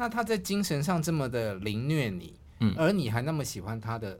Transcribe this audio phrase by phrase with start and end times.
[0.00, 4.16] 那他在精神上这么的凌虐你，嗯，而你还那么喜欢他的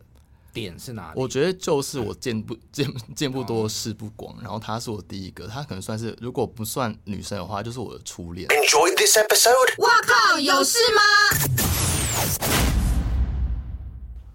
[0.53, 1.21] 点是哪里？
[1.21, 8.49] 我觉得就是我见不 见见不多识不广，然后他是我第一个，他可能算是如果不算女生的话，就是我的初恋。
[8.49, 9.81] Enjoy this episode。
[9.81, 11.01] 哇靠，有事吗？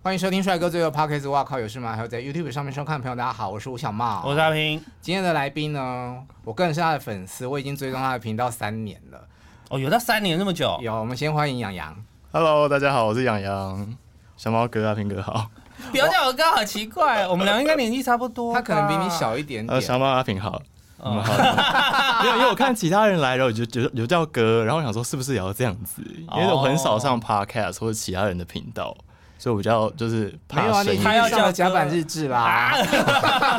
[0.02, 1.30] 欢迎收听帅哥最后 Podcast。
[1.30, 1.94] 哇靠，有事吗？
[1.94, 4.82] 还有在 YouTube 上面收看的朋友，大家好，我是吴小茂，我是阿平。
[5.02, 9.28] 今天的来宾呢，我个人是他的粉丝，我已经追踪他的频道三年了。
[9.74, 10.78] 哦，有到三年那么久？
[10.84, 11.96] 有，我们先欢迎洋洋。
[12.32, 13.98] Hello，大家好，我是洋洋，
[14.38, 15.50] 小猫哥，阿平哥好。
[15.90, 18.54] 不要叫我哥，好奇怪， 我们俩应该年纪差不多。
[18.54, 19.76] 他可能比你小一点点。
[19.76, 20.62] 呃，小猫阿平好，
[21.00, 21.34] 我们好。
[22.22, 26.04] 没有，因为我看其他人来，然后就觉得有叫哥，然后我想说是不是也要这样子？
[26.06, 28.96] 因为我很少上 Podcast 或者其他人的频道，
[29.40, 32.76] 所以我比较就是怕没有啊，你他要叫甲板日志啦，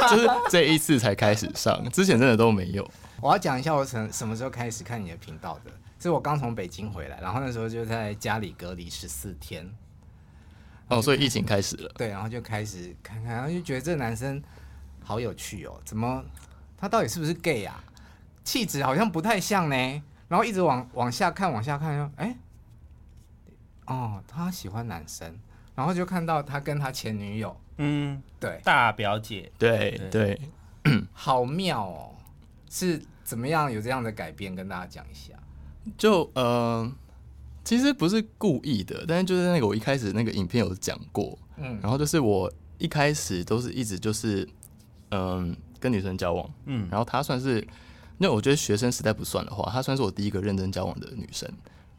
[0.09, 2.89] 就是这一次才开始上，之前真的都没有。
[3.21, 5.73] 我要讲一下我从什么时候开始看你的频道的。
[6.05, 9.67] 是我刚从北京回来，然后那时候就在家里隔离十四天。
[10.89, 11.91] 哦，所以疫情开始了。
[11.97, 14.43] 对，然后就开始看看，然后就觉得这个男生
[15.03, 16.23] 好有趣哦，怎么
[16.77, 17.83] 他到底是不是 gay 啊？
[18.45, 20.03] 气质好像不太像呢。
[20.29, 22.37] 然后一直往往下看，往下看，说，哎，
[23.87, 25.35] 哦，他喜欢男生。
[25.75, 30.39] 然后就看到他跟他前女友，嗯，对，大表姐，对对，
[30.85, 32.15] 对好妙哦，
[32.69, 34.55] 是怎么样有这样的改变？
[34.55, 35.34] 跟大家讲一下。
[35.99, 36.91] 就呃，
[37.65, 44.49] 其实不是故意的，但是就是那个我一开始那个影片有讲过，嗯，然后就是我一开始都是一直就是
[45.11, 47.61] 嗯、呃、跟女生交往，嗯，然后她算是，
[48.19, 51.49] 因为我觉得学生时代不算的话，她算是我第一个认真交往的女生，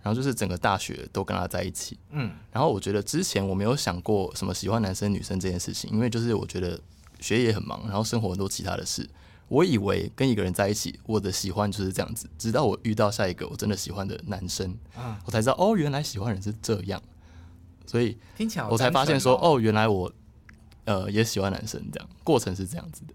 [0.01, 6.79] 然后就是整个大学都跟她在一起，嗯，然后我觉得之前我没有想过什么喜欢男生女生这件事情，因为就是我觉得
[7.19, 9.07] 学业很忙，然后生活很多其他的事。
[9.47, 12.29] 我以为跟一个人在一起，我的喜欢就是这样子。
[12.37, 17.01] 直到我遇到下一个我真的喜欢的男生，啊、我才知道哦，原来喜欢人是这样。
[17.85, 20.11] 所以听起来我才发现说，哦，原来我
[20.85, 23.13] 呃也喜欢男生，这样过程是这样子的。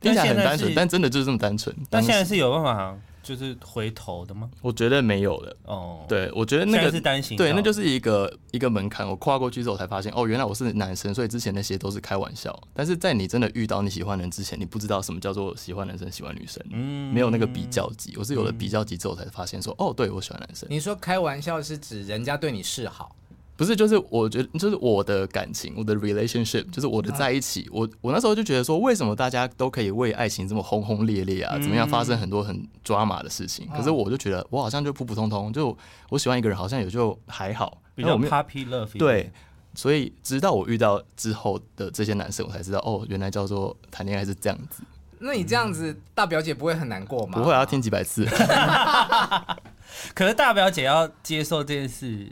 [0.00, 1.76] 听起来很单纯，但真的就是这么单纯。
[1.90, 2.98] 但现在是有办法。
[3.22, 4.50] 就是回头的吗？
[4.62, 5.56] 我觉得没有了。
[5.64, 7.36] 哦，对，我觉得那个是担心。
[7.36, 9.06] 对，那就是一个一个门槛。
[9.06, 12.58] 我跨过去之后，才发现哦，原来我是男生，所以之前那些都是开玩笑。
[12.74, 18.14] 但是在你真的遇到你喜欢的人之前，你不知道什么叫做喜欢男生、喜欢女生，嗯，没有那个比较级。
[18.16, 20.66] 我是有了比较级之后，才发现说，哦，对，我喜欢男生。
[20.70, 23.14] 你说开玩笑是指人家对你示好？
[23.60, 27.68] 不是，就是我觉得，就是我的感情，我的 relationship，就是我的在一起。
[27.70, 31.58] 我我那时候就觉得说，为什么大家都可以为爱情这么轰轰烈烈啊？
[31.58, 33.68] 怎么样发生很多很抓马的事情？
[33.68, 35.76] 可是我就觉得，我好像就普普通通，就
[36.08, 38.96] 我喜欢一个人，好像也就还好，比较 puppy love。
[38.96, 39.30] 对，
[39.74, 44.82] 所以直到我遇到之后的这些男生，我才知道，哦，原来叫做谈恋爱是这样子。
[45.18, 47.38] 那你这样子，大表姐不会很难过吗？
[47.38, 48.24] 不会，要听几百次。
[50.14, 52.26] 可是大表姐要接受这件事。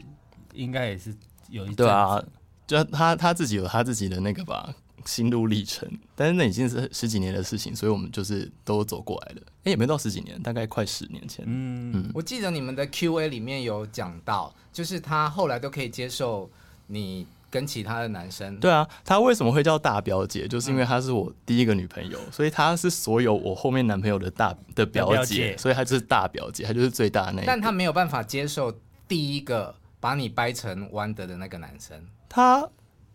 [0.59, 1.15] 应该也是
[1.49, 2.21] 有一对啊，
[2.67, 4.73] 就他他自己有他自己的那个吧
[5.05, 9.41] 心路历程，但是那已经是十几年的事情，所以我们就是都走过来了。
[9.41, 11.45] 哎、欸，也没到十几年，大概快十年前。
[11.47, 16.51] 嗯嗯，我记得你们的 Q&A 里面有讲到，就是他后来都可以接受
[16.87, 18.57] 你跟其他的男生。
[18.57, 20.47] 对啊，他为什么会叫大表姐？
[20.47, 27.47] 就是因为她是我第一个女朋友， 所以她是所有我后面男朋友的大的表姐，表姐所以她就是大表姐，她就是最大的那个。
[27.47, 28.77] 但她没有办法接受
[29.07, 29.73] 第一个。
[29.99, 32.69] 把你掰成弯的的那个男生，他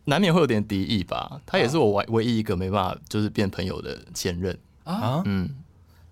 [0.05, 1.41] 难免会有点敌意吧？
[1.47, 5.23] 他也是我唯唯一一个没办法就是变朋友的前任啊。
[5.25, 5.49] 嗯，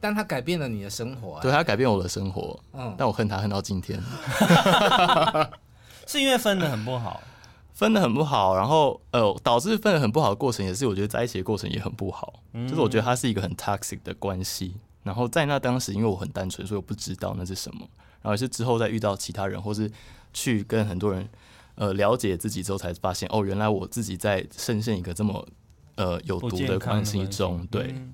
[0.01, 2.59] 但他改变了你的生活，对，他改变我的生活。
[2.73, 4.01] 嗯，但我恨他恨到今天
[6.09, 7.23] 是因为分的很不好，
[7.75, 12.41] 分的很不好，然后呃，导致分的很不好的过程也是我觉得在一起的过程也很不好。
[12.55, 14.75] 就是我觉得他是一个很 toxic 的关系。
[15.03, 17.81] 然后在那当时，因为我很单纯，所以我不知道那是什么。
[18.23, 19.91] 然后也是之后再遇到其他人，或是。
[20.33, 21.29] 去跟很多人
[21.75, 25.47] 呃了解自己之后，才发现哦，原来我自己在深陷一个这么
[25.97, 27.67] 呃有毒的关系中。
[27.71, 28.13] 对，嗯、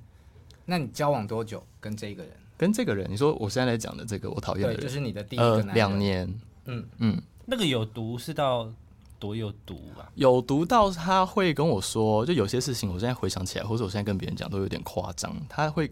[0.65, 2.31] 那你交往多久跟这个人？
[2.57, 5.73] 跟这个人，你说我现在来讲的这个我讨厌的人，就是你的第一个男。
[5.73, 6.39] 两、呃、年。
[6.65, 8.69] 嗯嗯，那个有毒是到
[9.17, 10.11] 多有毒啊？
[10.15, 15.35] 有毒到他会跟我说，就有些事情，我现在回想起来，或者我现在跟别人讲都有点夸张。
[15.47, 15.89] 他会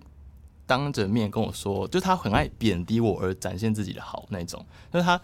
[0.65, 5.19] 当着面跟我说，就他很爱贬低我而展现自己的好那种，就是他。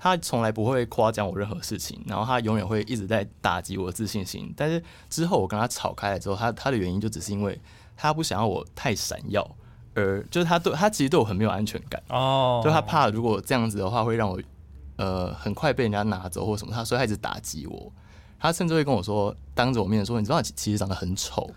[0.00, 4.50] 他从来不会夸奖我任何事情，然后他永远会一直在打击我的自信心。
[4.56, 7.60] 但是之后我跟他吵开了之后，他他的原因就只是因为
[7.96, 9.46] 他不想要我太闪耀，
[9.94, 14.40] 而就是他对他其实对我很没有安全感哦，就他怕如果这样子的话会让我
[14.96, 17.92] 呃很快被人家拿走或什么，他所以他一直打击我。
[18.38, 21.50] 他甚至会跟我说，当着我面说，你知道你其实长得很丑，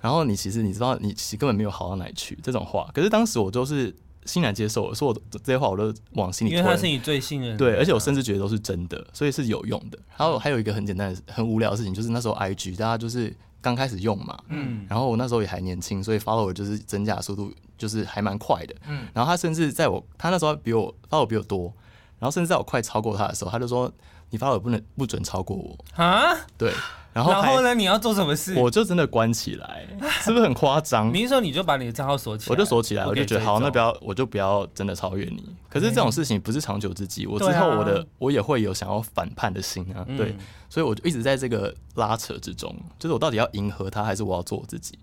[0.00, 2.88] 然后你其实你知道你其实根本没有好到哪里去这种话。
[2.94, 3.94] 可是当时我就是。
[4.30, 6.52] 欣然接受了，所以我这些话我都往心里。
[6.52, 9.98] 因为他是你最信任的，对，而且我甚至觉得都是真的，所以是有用的。
[10.16, 21.72] 然后还有一个很简单的、很无聊的事情，就是那时候 IG 大家就是刚开始用嘛，嗯，然后我那时候也还年轻，所以 follow 就是增加速度就是还蛮快的，嗯，然后他甚至在我他那时候比我 follow 比我多，
[22.18, 23.92] 然后甚至在我快超过他的时候，他就说
[24.30, 26.72] 你 follow 不能不准超过我啊，对。
[27.12, 27.74] 然后，然后呢？
[27.74, 28.54] 你要做什么事？
[28.54, 29.86] 我就真的关起来，
[30.22, 31.10] 是不是很夸张？
[31.14, 32.54] 你是说你就把你的账号锁起来？
[32.54, 35.44] 我就锁起来，我就觉得好，那不要，我就不要真的超越你。
[35.68, 40.06] 可是这种事情不是长久之计，我之后我的我也会有想要反叛的心啊。
[40.16, 40.36] 对，
[40.68, 44.98] 所以我就一直在这个拉扯之中，就是我到底要迎合他，还是我要做我自己？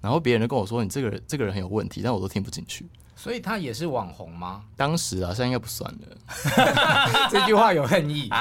[0.00, 2.88] 然后别人就跟我说你这个人这个人很有问题，但我都听不进去。
[3.14, 4.62] 所以他也是网红吗？
[4.76, 6.16] 当时啊，现在应该不算了。
[7.30, 8.30] 这句话有恨意。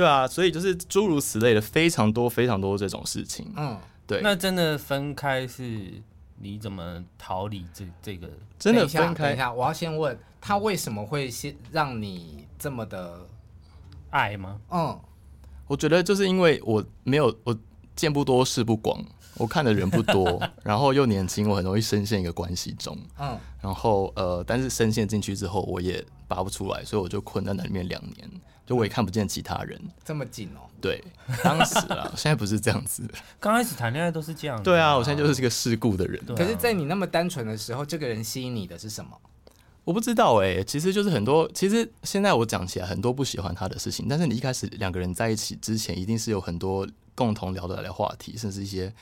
[0.00, 3.52] 对啊，所以就是诸如此类的非常多非常多这种事情。
[3.54, 4.22] 嗯，对。
[4.22, 5.92] 那真的分开是
[6.38, 8.26] 你怎么逃离这这个？
[8.58, 9.24] 真的分开？
[9.24, 13.26] 等一下，我要先问他为什么会先让你这么的
[14.08, 14.58] 爱吗？
[14.70, 14.98] 嗯，
[15.66, 17.54] 我觉得就是因为我没有我
[17.94, 19.04] 见不多事不广，
[19.34, 22.96] 我看的人不多， 然后又年轻，我很容易深陷一个关系中。
[23.18, 28.30] 嗯，然后呃，但是深陷进去之后，我也拔不出来，所以我就困在那里面两年。
[28.70, 30.62] 就我也看不见其他人，这么紧哦？
[30.80, 31.02] 对，
[31.42, 33.02] 当时啊， 现在不是这样子。
[33.40, 34.62] 刚开始谈恋爱都是这样的。
[34.62, 36.24] 对啊，我现在就是这个世故的人。
[36.36, 39.10] 可是，在你那么单纯的时候，这个人吸引你的是什么？
[39.82, 41.50] 我不知道哎、欸，其实就是很多。
[41.52, 44.06] 其实现在我讲起来，很多不喜欢他的事情。
[44.08, 46.86] 但是你一开始两个人在一起之前，一定是有很多
[47.16, 48.94] 共同聊得来的话题，甚至一些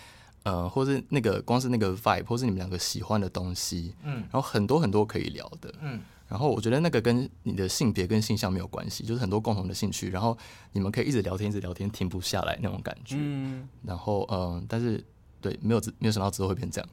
[0.45, 6.01] 呃，或是那个光是那个 vibe，或是你们两个喜欢的东西，嗯，然后很多很多可以聊的，嗯。
[6.29, 10.37] 然后我觉得那个跟你的性别跟性向没有关系，就是很多共同的兴趣，然后
[10.73, 13.17] 你们可以一直聊天，一直聊天，停不下来那种感觉。
[13.19, 15.03] 嗯，然后嗯，但是
[15.41, 16.91] 对，没有没有想到之后会变这样。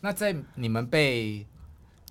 [0.00, 1.46] 那在你们被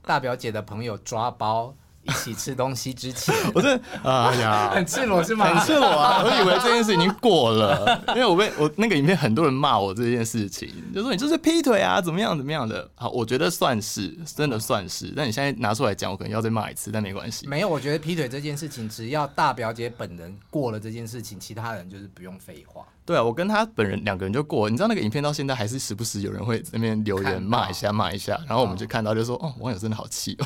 [0.03, 1.75] 大表姐的朋友抓包，
[2.09, 5.45] 一起吃东西之前， 我是哎呀， 很赤裸是吗？
[5.53, 6.23] 很赤裸啊！
[6.23, 12.89] 我以为这件事已经过了， 因为我被我那个影片很多人骂我这件事情，就说你就是劈腿啊，怎么样怎么样的。
[12.95, 17.47] 好，我觉得算是真的算是，但你现在拿出来讲，我可能要再骂一次，但没关系。
[17.47, 22.85] 没有，我觉得劈腿这件事情，只要大表姐本人过了这件事情，其他人就是不用废话。
[23.09, 30.45] 对啊，我跟他本人两个人就过，你知道那个影片到现在还是时不时有人会在那边留言骂一下骂一下，然后我们就看到就说哦，网友真的好气哦，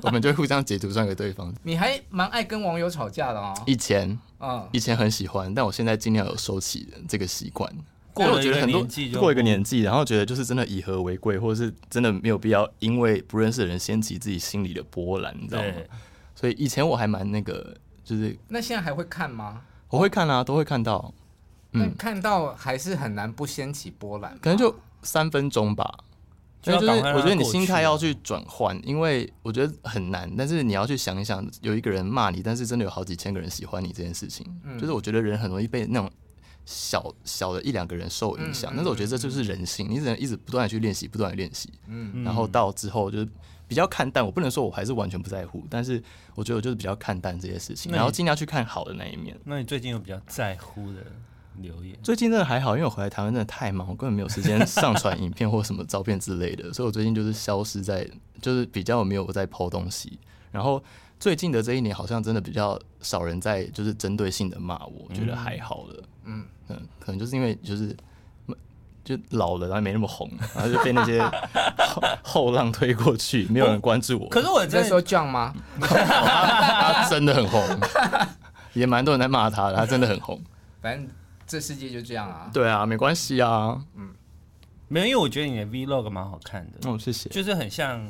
[0.00, 1.52] 我们就会互相截图传给对方。
[1.62, 3.52] 你还蛮爱跟网友吵架的哦。
[3.66, 7.70] 以前，嗯，以前很喜欢，但我现在尽量有收起这个习惯。
[8.14, 8.86] 过了我觉得很多
[9.20, 15.68] 过一个年纪，然后觉得就是真的以和为贵，或者是真的没有必要因为不认识的人掀起自己心里的波澜，你知道吗？
[16.34, 19.60] 所以以前我还蛮那个，就是那现在还会看吗？
[19.90, 21.12] 我会看啊，都会看到。
[21.72, 26.04] 嗯，看到还是很难不掀起波澜，可能就三分钟吧。
[26.64, 30.32] 所以就是我觉得你心态要去转换，因为我觉得很难。
[30.36, 34.46] 但是你要去想一想，有一个人骂你，但是真的有好几千个人喜欢你这件事情，
[34.78, 36.08] 就是我觉得人很容易被那种
[36.64, 38.72] 小小的一两个人受影响。
[38.76, 41.68] 但是我觉得这就是人性，你只能一直不断的去练习，不断的练习。
[41.88, 43.28] 嗯，然后到之后就是
[43.66, 44.24] 比较看淡。
[44.24, 46.00] 我不能说我还是完全不在乎，但是
[46.36, 49.36] 我觉得我就是比较看淡这些事情，然后尽量去看好的那一面。
[49.42, 51.04] 那你最近有比较在乎的？
[51.60, 58.08] 留言最近真的还好，因为我回来台湾真的太忙，我根本没有时间上传影片或什么照片之类的， 所以我最近就是消失在，
[58.40, 60.18] 就是比较没有在 po 东西。
[60.50, 60.82] 然后
[61.20, 66.02] 最近的这一年，好像真的比较少人在就是针对性的骂我，我觉得还好了。
[66.24, 67.96] 嗯嗯，可能就是因为就是
[69.04, 71.22] 就老了，然后没那么红，然后就被那些
[71.78, 74.28] 后， 后浪推过去，没有人关注我。
[74.28, 75.54] 可是我在说这样吗？
[75.80, 77.62] 他真的很红，
[78.74, 80.40] 也蛮多人在骂他的，他真的很红。
[80.80, 81.08] 反正。
[81.52, 82.50] 这世界就这样啊！
[82.50, 83.78] 对啊，没关系啊。
[83.94, 84.14] 嗯，
[84.88, 86.90] 没有，因为我觉得你的 Vlog 蛮好看的。
[86.90, 87.28] 哦，谢谢。
[87.28, 88.02] 就是很像，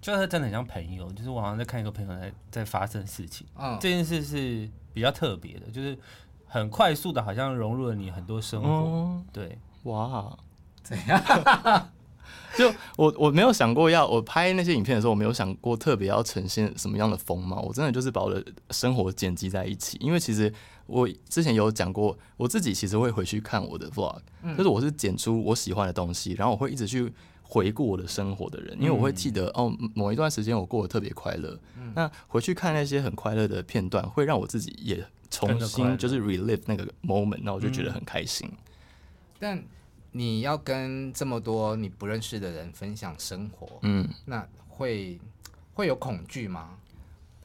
[0.00, 1.10] 就是真的很像朋友。
[1.10, 3.44] 就是我好像在看一个朋友在在发生事情。
[3.58, 5.98] 嗯，这件事是比较特别的，就是
[6.46, 8.68] 很快速的，好像融入了你很多生活。
[8.68, 10.38] 嗯、对，哇，
[10.84, 11.20] 怎样？
[12.56, 17.60] 就我我没有想过要我拍那些影片的时候，我没有想过特别要呈现什么样的风貌。
[17.62, 20.52] 我真的就是把我的生活剪辑在一起，因为其实
[20.90, 24.20] 我之前有讲过，我自己其实会回去看我的 vlog，
[24.56, 31.58] 就是我是剪出我喜欢的东西，然后我会一直去回顾我的生活的人，因为我会记得哦，某一段时间我过得特别快乐，
[31.94, 38.50] 那回去看那些很快乐的片段，会让我自己也重新就是 relive 那个 moment，那我就觉得很开心。
[39.38, 39.62] 但
[40.12, 45.18] 你要跟这么多你不认识的人分享生活，嗯，那会
[45.74, 46.76] 会有恐惧吗？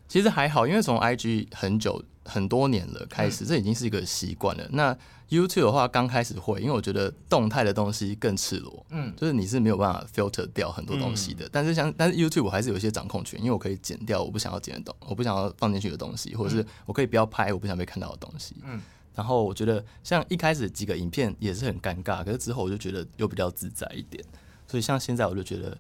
[0.08, 4.68] 其实还好，因为从 IG 很久很多年了开始，这已经是一个习惯了。
[4.72, 4.96] 那
[5.30, 11.50] YouTube 的话，刚开始会，因为我觉得动态的东西更赤裸，嗯，就是你是没有办法 filter 掉很多东西的。
[11.52, 18.80] 但是像但是 YouTube 我还是有一些掌控权，因为我可以剪掉我不想要剪的东，我不想要放进去的东西，或者是我可以不要拍我不想被看到的东西，嗯。
[19.16, 24.24] 然后我觉得像一开始几个影片也是很尴尬，可是之后我就觉得又比较自在一点，
[24.68, 25.76] 所以像现在我就觉得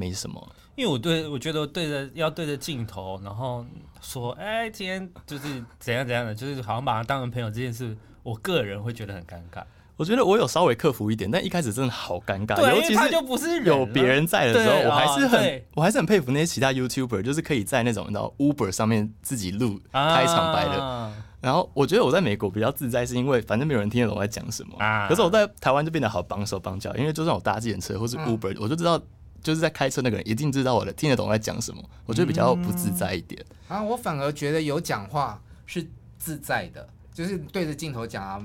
[0.00, 0.52] 没什么。
[0.76, 3.66] 因为我对我觉得对着要对着镜头，然后
[4.00, 9.62] 说哎，今天就是怎样怎样的，就是好像把他当成朋友这件事，我个人会觉得很尴尬。
[9.96, 20.82] 我觉得我有稍微克服一点，但一开始真的好尴尬，对，尤其是他就不是有别人在的时候，我还是很、哦、我还是很佩服那些其他 YouTuber，就是可以在那种你知道 Uber 上面自己录开场白的。
[20.82, 24.76] 啊然后我觉得我在美国比较自在，是因为反正没有人听得懂我在讲什么。
[24.78, 29.00] 啊、可是我在台湾就变得好绑手绑脚，因为就算我搭计程车或是 Uber，、嗯、我就知道
[29.42, 31.82] 就是在开车那个人一定知道我的听得懂我在讲什么。
[32.06, 33.44] 我觉得比较不自在一点。
[33.68, 35.86] 嗯、啊，我反而觉得有讲话是
[36.18, 38.40] 自在的，就是对着镜头讲啊，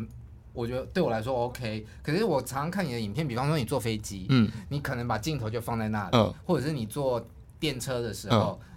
[0.54, 1.86] 我觉得对我来说 OK。
[2.02, 7.26] 可是我常常看你的影片，比方说你坐飞机，嗯，你可能把镜头就放在那里，嗯、或者是你坐
[7.60, 8.68] 电车的时候，嗯、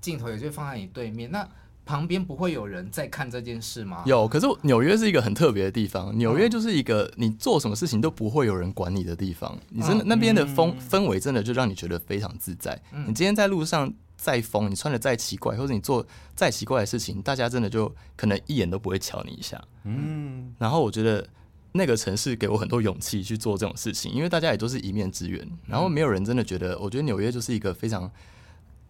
[0.00, 1.48] 镜头也就放在你对面，那。
[1.86, 4.02] 旁边不会有人在看这件事吗？
[4.04, 6.14] 有，可是纽约是一个很特别的地方。
[6.18, 9.56] 纽约就是一个你做什么事情都不会有人管你的地方。
[9.70, 12.76] 你真的那边的风氛围真的就让你觉得非常自在。
[12.90, 19.62] 你今天在路上再疯，你穿的再奇怪，或者你做再奇怪的事情，大家真的就可能一眼都不会瞧你一下。
[19.84, 20.52] 嗯。
[20.58, 21.24] 然后我觉得
[21.70, 25.48] 那个城市给我很多勇气去做这种事情，因为大家也都是一面之缘。
[25.68, 28.10] 然后没有人真的觉得，我觉得纽约就是一个非常。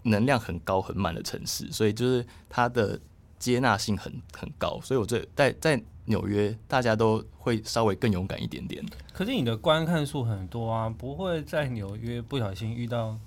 [0.06, 2.98] 能量很高很满的城市，所以就是它的
[3.38, 8.84] 接纳性很很高，所以我这在在纽约，大家都会稍微更勇敢一点点。
[9.12, 13.18] 可是你的观看数很多啊，不会在纽约不小心遇到？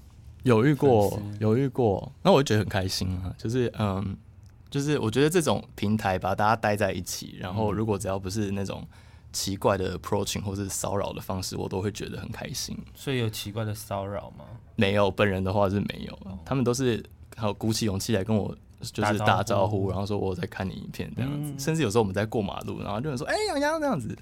[0.43, 3.36] 有遇过，有遇过，那我就觉得很开心啊。
[3.38, 4.17] 就是嗯，
[4.69, 8.88] 就是我觉得这种平台把大家待在一起，然后如果只要不是那种。
[9.31, 12.77] 奇怪的 approaching 或是骚扰的方式，我都会觉得很开心。
[12.95, 14.45] 所以有奇怪的骚扰吗？
[14.75, 16.13] 没有，本人的话是没有。
[16.25, 17.03] 哦、他们都是
[17.36, 21.51] 好鼓起勇气来跟我就是打招呼，然后说我在看你影片这样子。
[21.51, 24.17] 嗯、甚至有时候我们在过马路，然后就有人说：“哎、杨，洋洋这样子。”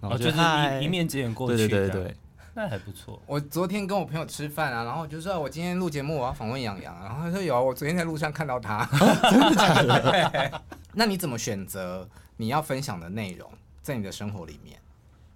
[0.00, 1.56] 然后就、哦、就是一一面之缘过去。
[1.56, 2.16] 对对对对，
[2.54, 3.22] 那还不错。
[3.26, 8.88] 我昨天跟我朋友吃饭啊，然后就说：“我今天录节目，我要访问杨洋。”然后他说：“有，啊我昨天在路上看到他。
[9.00, 10.62] 哦”真的假的？
[10.92, 12.06] 那你怎么选择
[12.36, 13.48] 你要分享的内容
[13.82, 14.80] 在你的生活里面？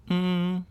[0.07, 0.65] 嗯，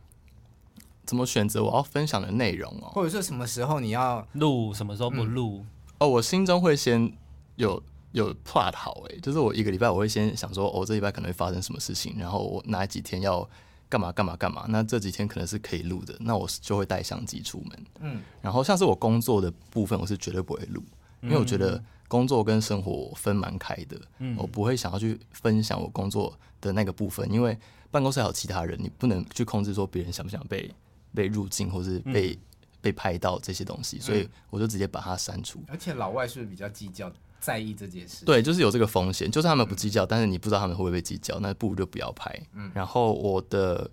[1.05, 2.89] 怎么选择我要分享的内容哦？
[2.93, 5.59] 或者说什么时候你要录，什么时候不录？
[5.59, 5.67] 嗯、
[5.99, 7.11] 哦，我心中会先
[7.57, 7.81] 有
[8.13, 13.47] 有 plot 好诶，就是我一个礼拜我会先想说，哦，这礼拜可能会发生什么事情，然后我哪几天要
[13.89, 17.85] 干嘛干嘛干嘛，那这几天可能是可以录的，那我就会带相机出门。
[17.99, 20.81] 嗯，然后像是我工作的部分，我是绝对不会录，
[21.21, 27.57] 因为我觉得工作跟生活分蛮开的，嗯，我不会想要去分享我工作的那个部分，因为。
[27.91, 30.69] 办公室还有其他人，你不能去控制说别人想不想被
[31.13, 32.39] 被入境，或是被、嗯、
[32.81, 35.63] 被拍到这些东西，所以我就直接把它删除。
[35.69, 37.09] 而且老外是不是比较计较、
[37.39, 38.25] 在意这件事？
[38.25, 42.37] 对，就是有这个风险，就算他们不计较，嗯、但是你不知道他们会不会被计较，那不如就不要拍。
[42.51, 43.89] 嗯，然后我的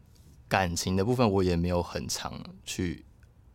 [0.49, 3.04] 感情的部分，我也没有很常去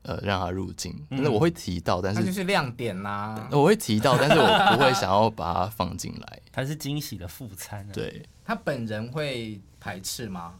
[0.07, 6.41] 呃让他入境，但是我会提到，但是就是亮点啦、啊，我会提到，但是我不会想要把它放进来。
[6.51, 8.23] 它是惊喜的副餐、啊，对。
[8.43, 10.55] 他本人会排斥吗？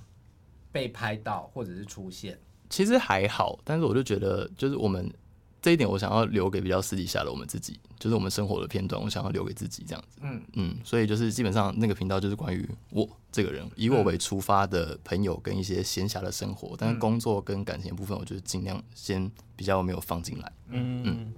[0.72, 2.38] 被拍到或者是出现，
[2.70, 5.12] 其实还好，但是我就觉得，就是我们
[5.68, 10.22] 这一点，我想要留给比较私底下的我们自己，就是我们生活的片段，我想要留给自己这样子。
[10.22, 20.50] 嗯嗯，所以就是基本上那个频道就是关于我这个人，以我为出发的朋友跟一些闲暇的生活，但是工作跟感情的部分，我就是尽量先比较没有放进来。
[20.70, 21.34] 嗯嗯，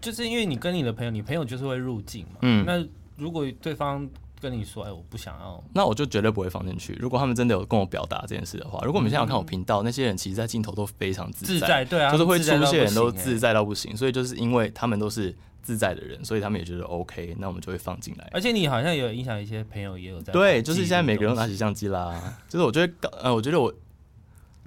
[0.00, 2.38] 就是因为你跟你的朋友，你朋友就是会入境嘛。
[2.42, 4.08] 嗯，那如果对方。
[4.44, 6.92] 跟你说，哎，我不想要，那我就绝对不会放进去。
[7.00, 13.96] 如果他们真的有跟我表达这件事的话，如果你们现在有看我频道，嗯、那些人其实，在镜头都非常自在，自在，对啊，就是会出现人都自在到不行。
[13.96, 18.28] 所以就是因为他们都是自在的人，所以他们也觉得 OK，那我们就会放进来。
[18.32, 22.38] 而且你好像有影响一些朋友，也有在对，就是现在每个人都拿起相机啦。
[22.48, 23.72] 就是我觉得，呃，我觉得我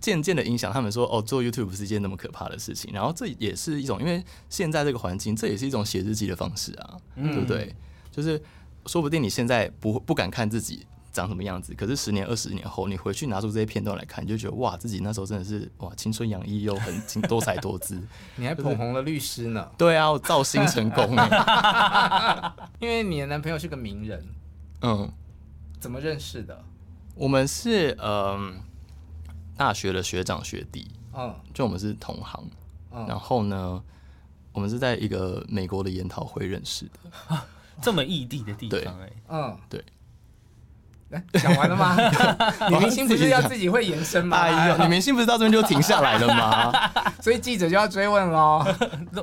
[0.02, 2.92] 渐渐的影响他们说，哦，做 YouTube 不是一件那么可怕的事情。
[2.92, 7.76] 然后这也是一种，因为现在这个环境，这也是一种写日记的方式啊，嗯、对不对？
[8.12, 8.42] 就是。
[8.88, 18.00] 说不定你现在不不敢看自己长什么样子，可是十年、二十年后，你回去拿出这些片段来看，你就觉得哇，自己那时候真的是哇，青春洋溢又很多才多姿。
[18.38, 19.68] 你还捧红了律师呢？
[19.78, 22.56] 对啊，我造星成功了。
[22.80, 24.24] 因为你的男朋友是个名人。
[24.82, 25.12] 嗯。
[25.80, 26.64] 怎么认识的？
[27.16, 28.54] 我们是嗯、呃，
[29.58, 30.88] 大学的学长学弟。
[31.14, 31.36] 嗯。
[31.52, 32.48] 就我们是同行。
[32.92, 33.06] 嗯。
[33.08, 33.84] 然后呢，
[34.52, 37.38] 我们是在一个美国的研讨会认识的。
[37.82, 39.84] 这么异地的地方，哎，嗯，对。
[41.34, 41.96] 讲完了吗？
[42.70, 44.38] 女明星不是要自己会延伸吗？
[44.38, 46.92] 哎呦，女明星不是到这边就停下来了吗？
[47.24, 48.62] 所以记者就要追问喽。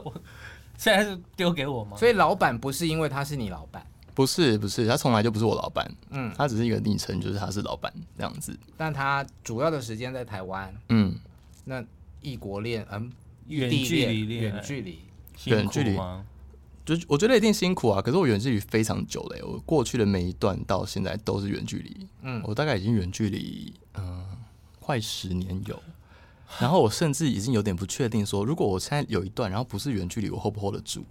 [0.78, 1.94] 现在是丢给我吗？
[1.96, 3.84] 所以老板不是因为他是你老板，
[4.14, 5.87] 不是不是，他从来就不是我老板。
[6.08, 8.58] 嗯，他只是一个昵称，就是他是老板这样子。
[8.78, 10.75] 但他主要的时间在台湾。
[10.88, 11.14] 嗯，
[11.66, 11.84] 那
[12.23, 13.12] 异国恋，嗯，
[13.49, 15.00] 远距离恋，远距离，
[15.44, 16.25] 远距离吗？
[16.85, 22.07] 就我觉得一定辛苦啊，可是我远距离非常久了，我过去的每一段到现在都是远距离。
[22.23, 24.26] 嗯，我大概已经远距离，嗯、呃，
[24.81, 25.83] 快十年有。
[26.61, 31.05] 然后我甚至已经有点不确定，说如果我现在有一段，然后不是远距离，我 hold 不 hold 得住？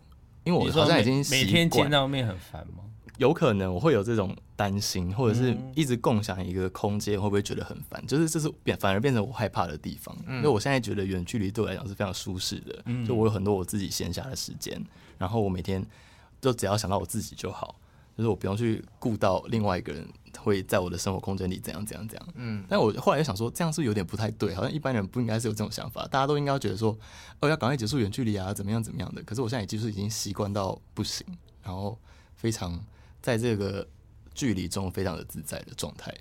[0.44, 2.84] 因为我好像已经每天见到面很烦吗？
[3.18, 8.03] 有可能我会有这种担心，或者是一直共享一个空间，会不会觉得很烦？
[8.08, 10.15] 就是这是变反而变成我害怕的地方。
[10.27, 14.84] 因为我现在觉得远距离对我来讲是非常舒适的，就我有很多我自己闲暇的时间，
[15.17, 15.86] 然后我每天
[16.41, 17.75] 就只要想到我自己就好，
[18.17, 22.29] 就是我不用去顾到另外一个人会在我的生活空间里怎样怎样怎样。
[22.36, 26.98] 嗯，但我后来又想说，这样是有点不太对，好像一般人不应该是有这种想法，大家都应该觉得说，
[27.39, 29.22] 哦，要赶快结束远距离啊，怎么样怎么样的。
[29.24, 31.25] 可是我现在也就是已经习惯到不行，
[31.62, 31.98] 然后
[32.36, 32.84] 非常。
[33.24, 33.88] 在这个
[34.34, 36.13] 距离中非常的自在的状态，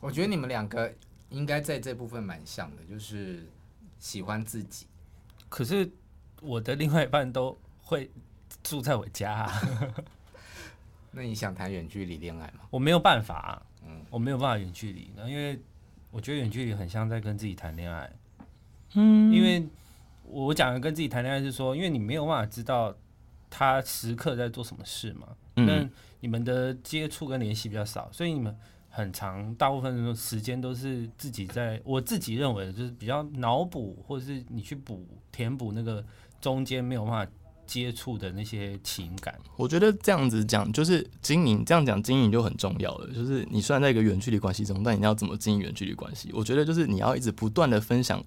[0.00, 0.92] 我觉得你们两个
[1.30, 3.48] 应该在这部分蛮像的，就是
[4.00, 4.88] 喜欢自己。
[5.48, 5.88] 可是
[6.42, 7.56] 我的另外一半都
[7.86, 8.10] 会
[8.64, 9.62] 住在我家啊。
[11.12, 12.64] 那你想谈远距离恋爱吗？
[12.68, 15.58] 我没有办法啊，嗯，我没有办法远距离，因为
[16.10, 18.12] 我觉得远距离很像在跟自己谈恋爱。
[18.94, 19.66] 嗯，因为
[20.24, 22.94] 我讲的跟自己谈恋爱是说，因为你没有办法知道
[23.48, 25.28] 他时刻在做什么事嘛。
[25.54, 25.88] 那
[26.20, 28.54] 你们的接触跟联系比较少，所以你们
[28.90, 31.80] 很长大部分的时间都是自己在。
[31.82, 36.04] 我自己认为就是比较脑补，或者是你去补填补那个
[36.42, 37.32] 中间没有办法
[37.66, 39.34] 接触的那些情感。
[39.56, 43.12] 我觉得这样子讲就是经营，这样讲经营就很重要了。
[43.12, 46.30] 就是你虽然在一个远距离关系中，但你要怎么经营远距离关系？
[46.32, 48.22] 我觉得就是你要一直不断的分享。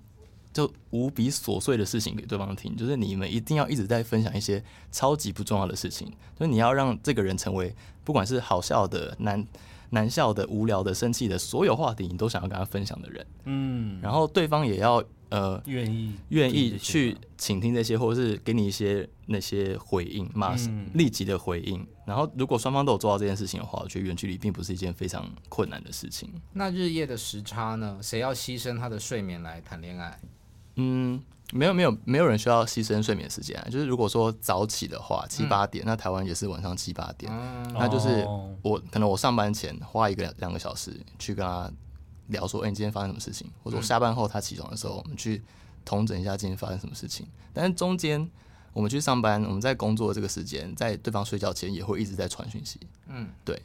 [0.52, 6.08] 就无比琐碎的事情给对方听，就是你们一定要一直在分享一些超级不重要的事情，
[6.40, 9.46] 就是你要让这个人成为不管是好笑的、难
[9.92, 13.28] 难笑的、无聊的、生气的，所有话题你都想要跟他分享的人。
[13.46, 21.86] 嗯，然后对方也要呃愿意愿意去倾听这些，或者是给你一些那些回应，马上立即的回应。
[22.06, 26.30] 然后如果双方都有做到这件事情的话，我觉得远距离并不是一件非常困难的事情。
[26.54, 28.00] 那日夜的时差呢？
[28.02, 30.20] 谁要牺牲他的睡眠来谈恋爱？
[30.78, 33.68] 嗯，没有没有没有人需要牺牲睡眠时间啊。
[33.70, 38.26] 就是如果说早起的话，七八点，嗯、那台湾也是晚上七八点，嗯、那就是
[38.64, 41.72] 我可能我上班前花一个两两个小时去跟他
[42.30, 43.48] 聊说，哎、欸，你今天发生什么事情？
[43.64, 45.42] 或者我下班后他起床的时候，我们去
[45.86, 47.28] 同整一下今天发生什么事情。
[47.54, 48.30] 但是中间
[48.74, 52.80] 我们去上班，我们在工作的这个时间，在对方睡觉前也会一直在传讯息。
[53.08, 53.62] 嗯，对。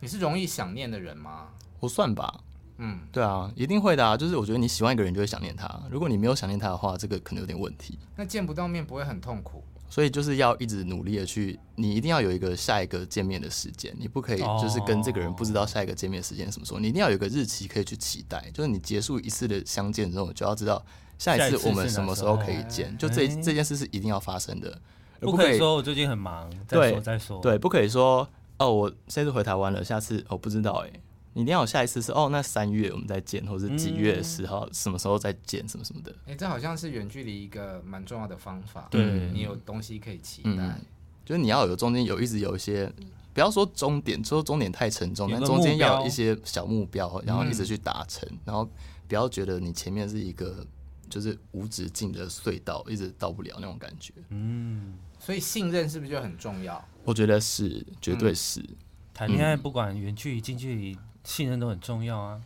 [0.00, 1.48] 你是容易想念的人吗？
[1.78, 2.40] 不算吧。
[2.78, 4.16] 嗯，对啊，一定会的啊。
[4.16, 5.68] 就是我觉得你喜欢一个人，就会想念他。
[5.90, 7.98] 如果你没有想念他的话，这个可能有点问题。
[8.16, 9.62] 那见不到面不会很痛苦？
[9.90, 13.94] 所以就是要一直努力的去，你一定要有一个下一个见面的时间。
[13.98, 16.78] 你不可以就是跟这个人不知道下一个见面时间什么时候。
[16.78, 18.48] 你一定要有一个日期可以去期待。
[18.54, 20.82] 就是你结束一次的相见之后，就要知道
[21.18, 22.96] 下一次我们什么时候可以见。
[22.96, 24.80] 就这这件事是一定要发生的，
[25.18, 27.40] 不可以说我最近很忙，再说再说。
[27.40, 30.90] 对，不可以说哦，我这次回台湾了，下次我不知道哎。
[30.92, 31.00] 你
[31.40, 36.12] 一定要有下一次是哦，那三月我们再见，或者是几月十号、嗯、什么时候再见，什么什么的。
[36.26, 38.88] 哎、欸，这好像是远距离一个蛮重要的方法。
[38.90, 40.80] 对，你有东西可以期待，嗯、
[41.24, 42.92] 就是你要有中间有一直有一些，
[43.32, 48.68] 不要说终点，说终点太沉重，但中间要有一些小目标，然后一直去达成，嗯、然后
[49.08, 50.66] 不要觉得你前面是一个
[51.08, 54.12] 就是无止境的隧道，一直到不了那种感觉。
[54.28, 56.84] 嗯，所以信任是不是就很重要？
[57.04, 58.64] 我觉得是，绝对是。
[59.12, 60.98] 谈恋、嗯、爱不管远距离近距离。
[61.24, 62.40] 信任都很重要啊。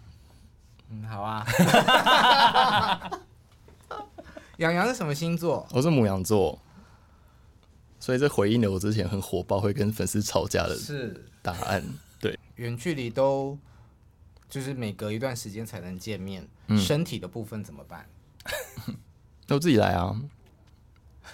[0.90, 1.46] 嗯，好啊。
[4.58, 5.66] 杨洋是什么星座？
[5.72, 6.58] 我是母羊座，
[7.98, 11.82] 所以这回应了我之前很火爆会跟粉丝吵架的是答案。
[12.20, 13.58] 对，远距离都
[14.48, 18.06] 就是每隔一段时间才能见面，嗯、身体的部分怎么办？
[19.46, 20.14] 都自己来啊，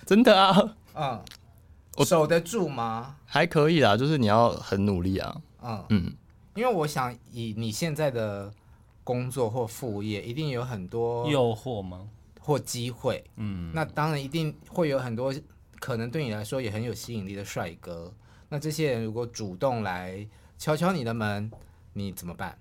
[0.07, 0.77] 真的啊。
[0.95, 1.23] 嗯，
[1.97, 3.17] 我守得住吗？
[3.27, 5.43] 还可以啦，就是你要很努力啊。
[5.63, 6.17] 嗯嗯。
[6.55, 8.53] 因为我想，以你现在的
[9.05, 12.09] 工作或副业，一定有很多诱惑吗？
[12.41, 13.23] 或机会？
[13.37, 15.33] 嗯，那当然一定会有很多
[15.79, 18.13] 可能对你来说也很有吸引力的帅哥。
[18.49, 20.27] 那这些人如果主动来
[20.59, 21.51] 敲敲你的门，
[21.93, 22.59] 你怎么办？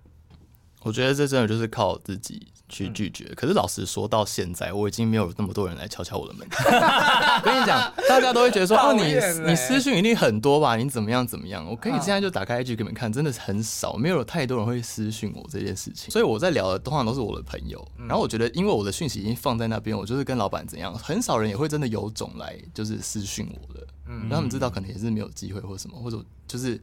[0.81, 3.25] 我觉得这真的就是靠自己去拒绝。
[3.25, 6.47] 嗯、可是老实说，到现在我已经没有那么多人来敲敲我的门。
[6.49, 9.03] 我 跟你讲，大家都会觉得说， 哦，你
[9.49, 10.77] 你私讯一定很多吧？
[10.77, 11.65] 你怎么样怎么样？
[11.69, 16.09] 我可以现在就打开一句给你们看，真的是很少，没有太多人会私讯我这件事情。
[16.09, 17.85] 所以我在聊的通常都是我的朋友。
[17.97, 23.85] 然后我觉得，因为我的讯息已经放在那边，我就是跟老板怎样，很少人也会真的有种来就是私讯我的。
[24.07, 26.81] 嗯，让他们知道可能也是没有机会或什么，或者就是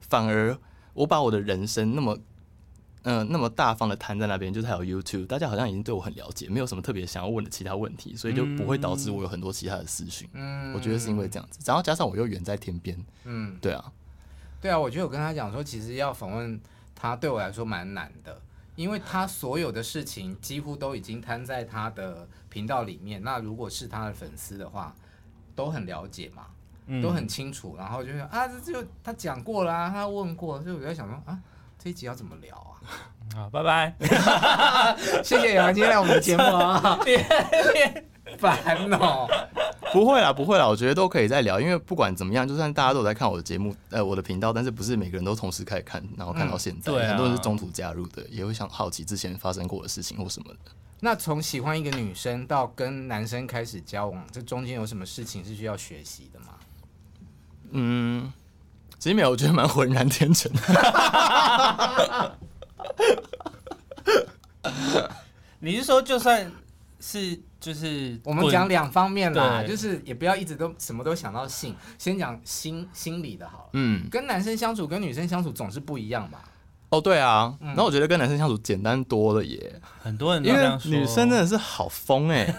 [0.00, 0.56] 反而
[0.94, 2.18] 我把我的人生那么。
[3.08, 10.28] 嗯、呃，那么大方的摊在那边，就是还有 YouTube，大家好像已经对我很了解，没有什么特别想要问的其他问题，所以就不会导致我有很多其他的私讯。
[10.32, 12.98] 嗯，我觉得是因为这样子，然后加上我又远在天边。
[13.22, 13.92] 嗯，对啊，
[14.60, 16.60] 对啊，我觉得我跟他讲说，其实要访问
[16.96, 18.40] 他对我来说蛮难的，
[18.74, 23.22] 因为他所有的事情几乎都已经摊在他的频道里面。
[23.22, 24.92] 那如果是他的粉丝的话，
[25.54, 26.48] 都很了解嘛，
[27.00, 31.40] 都很清楚，然后就是啊，这就他讲过啦啊，他问过，所以我在想说啊。
[31.86, 32.82] 这一集要怎么聊啊？
[33.32, 33.94] 好， 拜拜。
[35.22, 36.98] 谢谢杨今天来我们的节目啊，
[38.40, 39.28] 烦哦。
[39.92, 50.72] 不会啦，不会啦，我觉得都可以再聊，因为不管怎么样，就算大家都有在看我的节目，呃，我的频道，但是不是每个人都同时开始看，然后看到现在，嗯啊、很多人是中途加入的，也会想好奇之前发生过的事情或什么的。
[50.98, 56.46] 那从喜欢一个女生到跟男生开始交往，这中间有什么事情是需要学习的吗？
[57.70, 58.32] 嗯。
[58.98, 62.36] 其实没有，我觉得蛮浑然天成的。
[65.60, 66.50] 你是说，就算
[67.00, 73.70] 是就是我们讲两方面啦，就是也不要一直都什么都想到性，先讲心心理的好了。
[73.72, 76.42] 嗯，跟男生相处跟女生相处总是不一样吧？
[76.90, 77.54] 哦，对啊。
[77.60, 79.80] 然后我觉得跟男生相处简单多了耶。
[80.00, 82.54] 很多人都这样说，女生真的是好疯哎。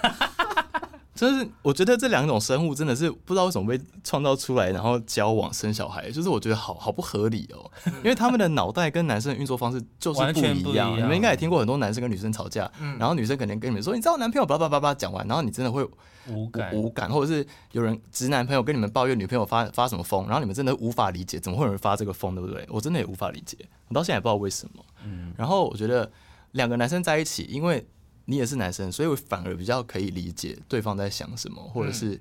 [1.17, 7.69] 就是我觉得这两种生物真的是不知道为什么被创造出来，然后交往生小孩，就是我觉得好好不合理哦。
[7.97, 10.39] 因为他们的脑袋跟男生的运作方式就是不
[10.71, 10.95] 一样。
[10.95, 15.83] 你们应该也听过很多男生跟女生吵架，嗯、然后女生可能跟你们说，你知道我男朋友叭叭叭叭讲完，然后你真的会
[16.27, 22.63] 无感无感，或者是有人直男朋友跟你们抱怨女朋友发发什么疯，然后你们真的无法理解，怎么会有人发这个疯，对不对？
[22.69, 24.85] 我真的也无法理解，我到现在也不知道为什么。
[25.03, 26.11] 嗯，然后我觉得
[26.51, 27.85] 两个男生在一起，因为。
[28.29, 32.15] 你也是男生，所以我反而比较可以理解对方在想什么，或者是、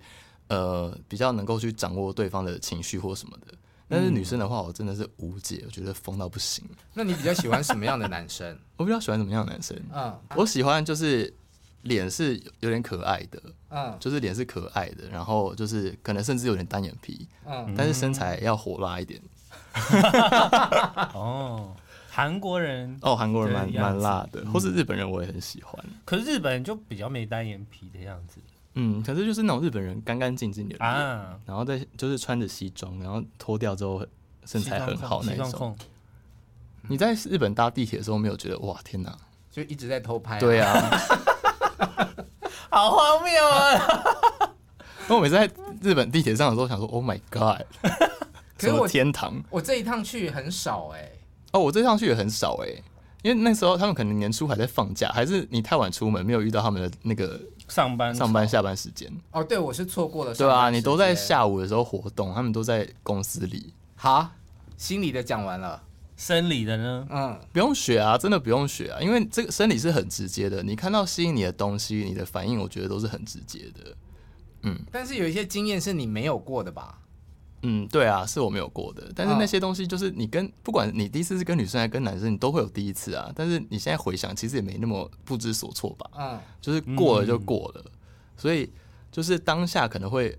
[0.47, 3.53] 嗯、呃比较能够去掌握对方的情绪或什么的。
[3.89, 6.65] 但是女生的话，我真的是无解，我觉得疯到不行。
[6.95, 8.57] 那你比较喜欢什么样的男生？
[8.79, 9.77] 我比较喜欢什么样的男生？
[9.93, 11.33] 嗯，我喜欢就是
[11.83, 19.21] 脸是有点可爱的，嗯，就是脸是可爱的，然后就是可能甚至有点单眼皮，嗯，但是身材要火辣一点。
[21.15, 21.75] 哦。
[22.17, 25.85] 韩国人哦，韩国人蛮蛮辣的，或是日本人我也很喜欢。
[26.03, 28.41] 可是日本人就比较没单眼皮的样子。
[28.73, 34.03] 嗯，可是就是那种日本人干干净净的啊，然后再就是穿着西装，然后脱掉之后
[34.47, 35.77] 身材很好那种。
[36.89, 39.15] 你在日本搭地铁的时候没有觉得哇天哪，
[39.51, 40.41] 就一直在偷拍？
[40.41, 40.73] 对啊，
[42.71, 44.55] 好荒谬啊！
[45.09, 45.51] 我每次在
[45.83, 47.61] 日本地铁上的时候想说，Oh my God，
[48.59, 49.43] 什么天堂？
[49.51, 51.13] 我这一趟去很少哎。
[51.57, 52.69] 哦，我追上去也很少哎，
[53.23, 59.11] 因为那时候他们可能年初还在放假，还是你太晚出门没有遇到他们的那个上班上班下班时间。
[59.31, 60.35] 哦，对，我是错过了。
[60.35, 63.73] 对啊，你都在下午的时候活动，他们都在公司里。
[63.95, 64.31] 好，
[64.77, 65.83] 心理的讲完了，
[66.19, 67.07] 生理的呢？
[67.11, 73.97] 嗯，不用学啊，真的不用学啊，因为这个生理是很直接的，你看到吸引你的东西，你的反应，我觉得都是很直接的。
[74.63, 76.99] 嗯，但是有一些经验是你没有过的吧？
[77.63, 79.11] 嗯，对啊，是我没有过的。
[79.15, 83.33] 但是那些东西就是你跟不管你第一次是跟女生还是跟男生，你都会有第一次啊。
[83.35, 86.11] 但是你现在回想，其实也没那么不知所措吧？
[86.17, 87.85] 嗯，就是过了就过了。
[88.37, 88.71] 所以
[89.11, 90.39] 就是当下可能会，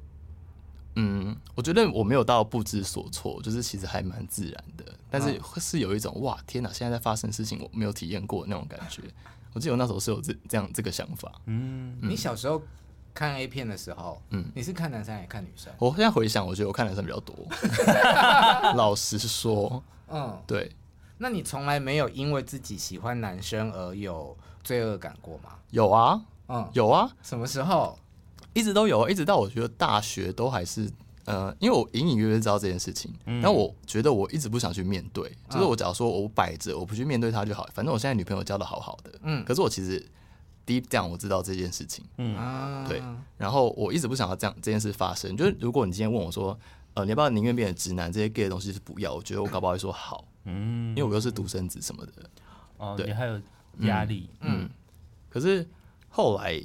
[0.96, 4.86] 嗯，我觉得我没有到不知所措，就是其实还蛮自然的。
[5.10, 9.02] 但是是有一种哇，天哪，现在在发生事情，我没有体验过的那种感觉。
[9.54, 11.32] 我记得我那时候是有这这样这个想法。
[11.48, 12.62] 嗯，你小时候。
[13.18, 15.74] 看 A 片的时候，嗯，你是看男生还是看女生？
[15.80, 17.36] 我现在回想，我觉得我看男生比较多。
[18.78, 20.72] 老实说，嗯，对。
[21.18, 25.56] 那你从来没有因为自己喜欢男生而有罪恶感过吗？
[25.72, 27.10] 有啊，嗯，有啊。
[27.24, 27.98] 什么时候？
[28.54, 30.88] 一直都有，一直到我觉得大学都还是，
[31.26, 35.36] 呃，因为我隐隐约约知道这件事情，但我觉得我一直不想去面对。
[35.50, 39.44] 就是我假如说我摆着，我不去面对他就好，反正我现在女朋友交的好好的，嗯。
[39.44, 40.08] 可是我其实。
[40.68, 43.02] Deep down，我知道这件事情，嗯，对，
[43.38, 45.36] 然后我一直不想要这样这件事发生。
[45.38, 46.60] 就是如果你今天问我说，
[46.94, 48.12] 呃，你要不要宁愿变成直男？
[48.12, 52.12] 这些 gay 的东西是不要，我觉得我搞不好会说好，嗯，因为我又是独生子什么的，
[52.76, 53.42] 哦，对，还有
[53.88, 54.70] 压力，嗯，嗯，
[55.30, 55.66] 可是
[56.10, 56.62] 后来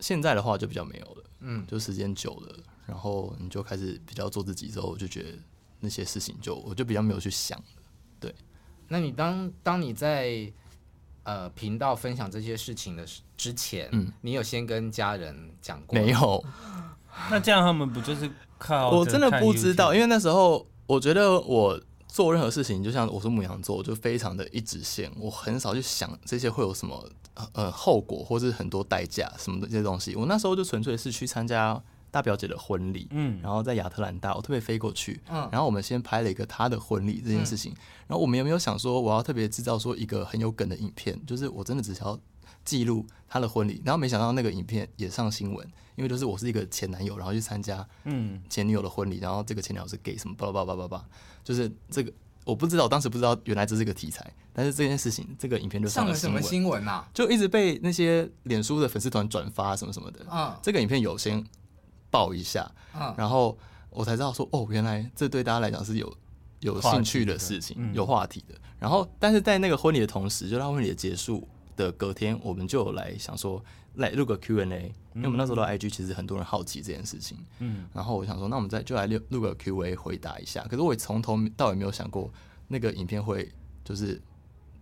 [0.00, 5.38] 现在的话就比较没有了，嗯，就时间久了，然后你就开始比较做自己之后，我就觉得
[5.80, 7.82] 那些事情就我就比较没有去想了，
[8.20, 8.34] 对。
[8.88, 10.52] 那你当当你在
[11.22, 13.06] 呃频道分享这些事情的
[13.40, 15.98] 之前，嗯，你有先跟家人讲过？
[15.98, 16.44] 没有。
[17.30, 18.90] 那这样他们不就是靠？
[18.90, 27.08] 我真的不知道，因为那时候我觉得我做任何事情，就像我是牧羊座，我就非常的一直线，我很少去想这些会有什么
[27.54, 30.14] 呃后果，或是很多代价什么的这些东西。
[30.14, 37.72] 我那时候就纯粹是去参加大表姐的婚礼，嗯，然后在亚特兰大，我特别飞过去，嗯，然后我们先拍了一个她的婚礼这件事情，
[38.06, 42.18] 然后我们有没有想说我要特别制造说一个很有梗的影片，就是我真的只想要
[42.64, 45.66] 记录他的婚礼，然后没想到那个影片也上新闻。
[45.96, 51.04] 因为就是我是一个前男友，然后去参加嗯前女友的婚礼，然后这个前男友是 gay 什么巴拉巴拉巴拉巴，
[51.44, 52.10] 就是这个
[52.46, 57.06] 我不知道，我当时不知道原来这是个题材，但是这件事情这个影片就上了什么新闻啊？
[57.12, 60.24] 就一直被那些脸书的粉丝团转发什么什么的。
[60.30, 61.44] 嗯，这个影片有先
[62.10, 63.58] 爆一下，嗯，然后
[63.90, 66.16] 我才知道说哦，原来这对大家来讲是有
[66.60, 68.54] 有兴趣的事情，有话题的。
[68.78, 71.46] 然后但是在那个婚礼的同时，就他婚礼的结束
[71.80, 73.62] 的隔天，我们就来想说。
[73.96, 74.64] 来录个 Q&A，
[75.16, 80.64] 因为我们那时候的 IG 其实很多人好奇这件事情，嗯，然后我想说，那我们再就来录录个 Q&A 回答一下。
[80.70, 82.32] 可是我从头到尾没有想过
[82.68, 83.50] 那个影片会
[83.84, 84.22] 就是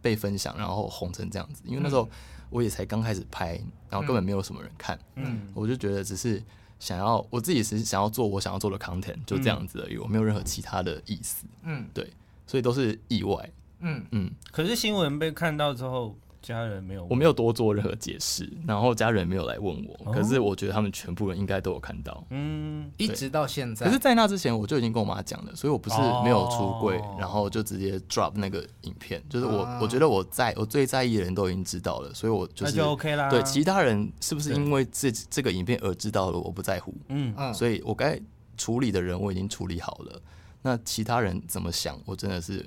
[0.03, 1.63] 被分享，然后红成这样子。
[1.65, 2.07] 因为那时候
[2.51, 3.59] 我也才刚开始拍，
[3.89, 6.41] 然后根本没有什么人看，嗯，我就觉得只是
[6.79, 12.13] 想要我自己是想要做我想要做的 content，就这样子而已，我没有任何其他的意思，嗯，对，
[12.47, 14.31] 所以都是意外，嗯嗯。
[14.53, 16.15] 可是新闻被看到之后。
[16.41, 23.87] 家人没有，我没有多做任何解释，然后家人没有来问我，可是我觉得他们全部人应该都有看到，嗯，一直到现在。
[23.87, 33.29] 可是，在那之前我就已经跟我妈讲了，所以我不是没有出柜，然后就直接 drop 那个影片，就是我我觉得我在我最在意的人都已经知道了，所以我就是就 OK 啦。
[33.29, 37.35] 对其他人是不是因为这这个影片而知道了，我不在乎，嗯。
[37.37, 38.19] 嗯，所以我该
[38.57, 40.23] 处理的人我已经处理好了，
[40.63, 42.65] 那其他人怎么想，我真的是。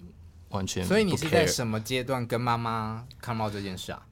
[0.52, 4.06] 完全，所以你是在什么阶段跟妈妈看到这件事啊？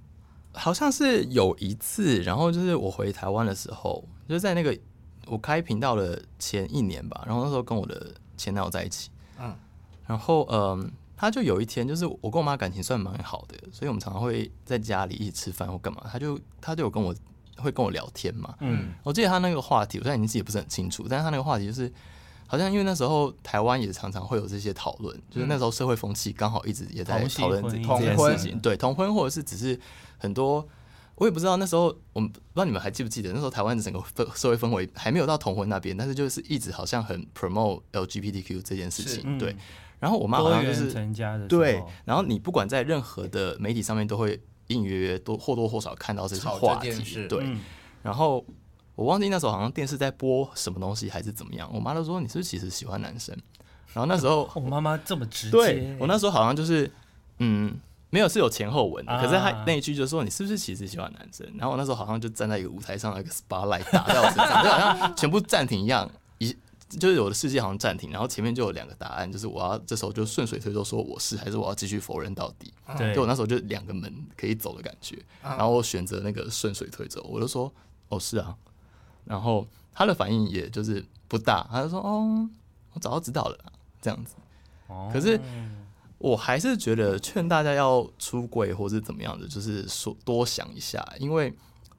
[0.53, 4.77] 好像是有一次，然后就是我回台湾的时候，就是在那个
[5.27, 9.55] 我开频道的前一年吧，然后那时候跟我的前男友在一起，嗯，
[10.07, 17.13] 然后嗯，他就有一天，就是我跟我妈感情算蛮好的，所以我们常常会在家里一起吃饭或干嘛，他就他就有跟我
[17.57, 21.91] 会跟我聊天嘛，嗯，我记得他那个话题，我现在年纪也不是很清楚，但是他那个话题就是。
[22.51, 29.79] 好像因为那时候台湾也常常会有这些讨论，就是那时候社会风气刚好一直也在讨论这件事情，对同婚或者是只是
[30.17, 30.67] 很多，
[31.13, 39.55] 我也不知道那时候我们不知道你们还记不记得那时候台湾的整个氛社会氛围还没有到同婚那边，但是就是一直好像很 promote LGBTQ 这件事情，对。
[39.99, 40.91] 然后我妈好像就是
[41.47, 47.45] 对，然后你不管在任何的媒体上面都会隐隐约约多或多或少看到这些话题，对，
[48.01, 48.43] 然后。
[48.99, 53.33] 我忘记那时候好像电视在播什么东西还是怎么样，我妈都说，你是不是其实喜欢男生？
[53.93, 56.91] 然后那时候 我妈妈这么直接，对，我那时候好像就是
[57.37, 61.49] 嗯，没有是有前后文的，可是他那一句就说，你是不是其实喜欢男生？
[61.55, 66.53] 然后我那时候好像就站在一个舞台上，一个 spotlight 打在我身上，就好像全部暂停一样，一
[66.89, 72.73] 就是我的世界好像暂停，然后前面就有两个答案，就是我要这时候就顺水推舟说我是，还是我要继续否认到底？
[72.97, 77.73] 对，就我那时候就两个门可以走的感觉，然后我选择那个顺水推舟，我就说
[78.09, 78.53] 哦是啊。
[79.29, 82.49] 然后他的反应也就是不大，他就说：“哦，
[82.93, 83.57] 我早就知道了，
[84.01, 84.33] 这样子。”
[85.13, 85.39] 可是
[86.17, 91.53] 我还是觉得劝大家要出柜或是怎么样的，就是说多想一下，因为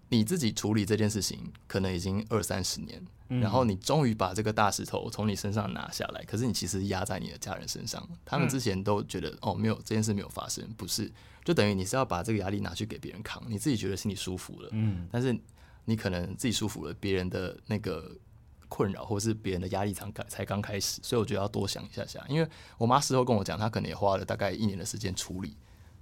[0.09, 1.39] 你自己处理这件事情
[1.69, 11.09] 可能已经二三十年，然后你终于把这个大石头从你身上拿下来，可是你其实压在你的家人身上，他们之前都觉得哦，没有这件事没有发生，不是，
[11.45, 15.39] 就等于你是要把这个压力拿去给别人扛，你自己觉得心里舒服了，嗯，但是。
[15.85, 18.17] 你可能自己舒服了，别人的那个
[18.69, 22.25] 困扰或是别人的压力才刚才刚开始，所以我觉得要多想一下下。
[22.29, 25.57] 因为我妈事后跟我讲，她可能也花了大概一年的时间处理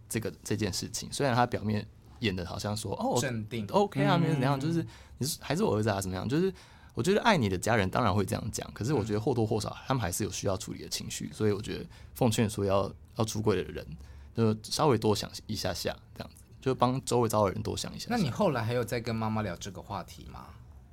[0.08, 1.10] 这个这件事情。
[1.12, 1.86] 虽然她表面
[2.20, 4.84] 演的好像说哦镇定，OK 啊，没怎样，就是
[5.18, 6.28] 你是还是我儿子啊，怎么样？
[6.28, 6.52] 就是
[6.94, 13.86] 我觉得爱你的家人当然会这样讲，可是我觉得或多或少他们还是有需要处理的情绪，所以我觉得奉劝说要要出柜的人，
[14.34, 16.42] 就稍微多想一下下这样子。
[16.68, 18.08] 就帮周围招的人多想一下。
[18.10, 20.46] 那你后来还有在跟妈妈聊这个话题吗？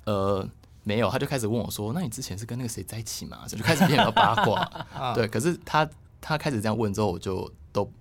[0.05, 0.47] 呃，
[0.83, 4.85] 没有，他就开始问我说：“那你之前是跟那个谁在一起吗？”就开始变得八卦。
[5.13, 5.87] 对，可是他
[6.21, 7.91] 他开始这样问之后，我就都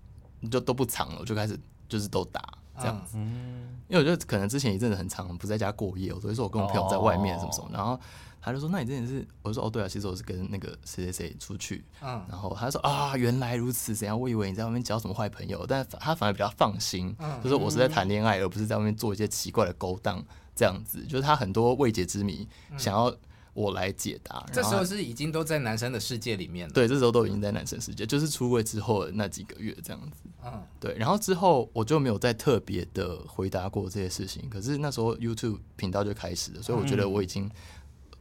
[0.50, 1.58] 就都不藏了，我就开始
[1.88, 2.40] 就是都打
[2.78, 3.16] 这样子。
[3.16, 7.98] 嗯，因为我觉得可能之前一阵子很长不在家过夜，我都会说我跟我朋友在外面什么什么，然后。
[8.46, 14.20] 他就说：“那你之前是？”我就说：“哦，对啊，其实我是跟那个谁谁谁出去。”嗯，然后他就说：“啊，原来如此，怎样？
[14.20, 20.22] 我以为你在外面交什么坏朋友，但他反而比较放心，嗯、就是我是在谈恋爱，而不是在外面做一些奇怪的勾当
[20.54, 21.02] 这样子。
[21.06, 23.10] 就是他很多未解之谜，想要
[23.54, 24.44] 我来解答。
[24.52, 26.74] 这时候是已经都在男生的世界里面了。
[26.74, 30.23] 对，这时候都已经在男生世界，就是出柜之后的那几个月这样子。
[30.44, 30.94] 嗯，对。
[30.98, 34.48] 然后之后我就没有再特别的回答过这些事情。
[34.50, 37.50] 可是那时候 YouTube 频道就开始了，所以我觉得我已经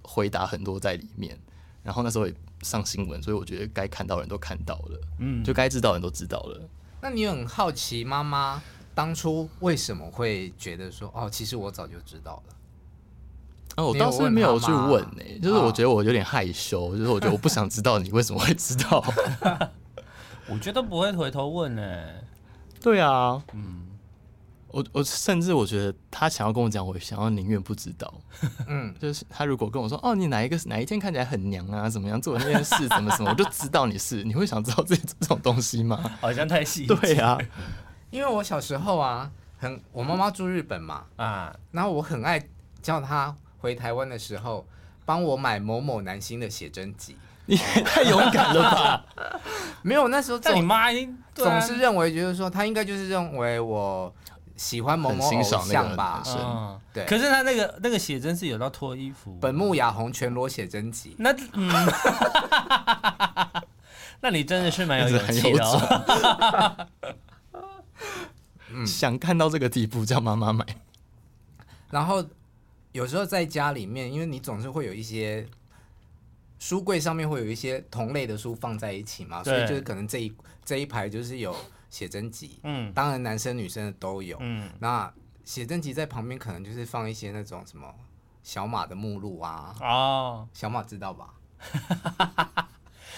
[0.02, 1.38] 回答很多在里面。
[1.84, 6.70] 然后那时候也上新闻，所以我觉得该看到的人都看到了，嗯，就该知道的人都知道了。
[7.02, 8.64] 那你很好奇妈妈
[8.96, 12.56] 当初为什么会觉得说，哦，其实我早就知道了。
[13.76, 19.04] 哦，我当时没有去问呢、欸，就是我觉得我有点害羞，哦、就是我觉得我不想知道你为什么会知道。
[20.48, 22.24] 我觉得不会回头问呢、欸。
[22.82, 23.88] 对啊，嗯，
[24.68, 28.14] 我我甚至我觉得他想要跟我讲，我想要宁愿不知道。
[28.68, 36.04] 嗯， 就是他如果跟我说，哦，你哪一个哪一天看起来很娘啊，怎么样做那件事，什么什么， 我就知道你是，你会想知道这这种东西吗？
[36.20, 36.86] 好像太细。
[36.86, 37.38] 对啊，
[38.12, 42.42] 因为我小时候啊，很我妈妈住日本嘛，啊，然后我很爱
[42.82, 43.36] 叫她。
[43.60, 44.68] 回台湾的时候，
[45.06, 49.06] 帮我买某某男星的写真集，你也太勇敢了吧？
[49.84, 50.88] 没有，那时候在你妈
[51.34, 54.14] 总是认为，就是说他应该就是认为我
[54.56, 56.22] 喜欢某某偶像吧？
[56.24, 56.38] 是，
[56.94, 57.06] 对。
[57.06, 61.16] 可是他那个那个写真是有到脱衣服，本木雅弘全裸写真集。
[61.20, 61.70] 那嗯，
[64.22, 66.88] 那你真的是蛮有勇气的哦。
[68.72, 70.66] 嗯，想看到这个地步，叫妈妈买，
[71.90, 72.24] 然后。
[72.94, 75.46] 有时候在家里面，因为你总是会有一些
[76.60, 81.56] 书柜上面会有一些同类的书放在一起嘛，所以就是可能这一这一排就是有
[81.90, 85.12] 写真集，嗯，当然男生女生的都有，嗯，那
[85.44, 87.94] 写真集在旁边可能就是放一些那种什么
[88.44, 91.34] 小马的目录啊，哦，小马知道吧？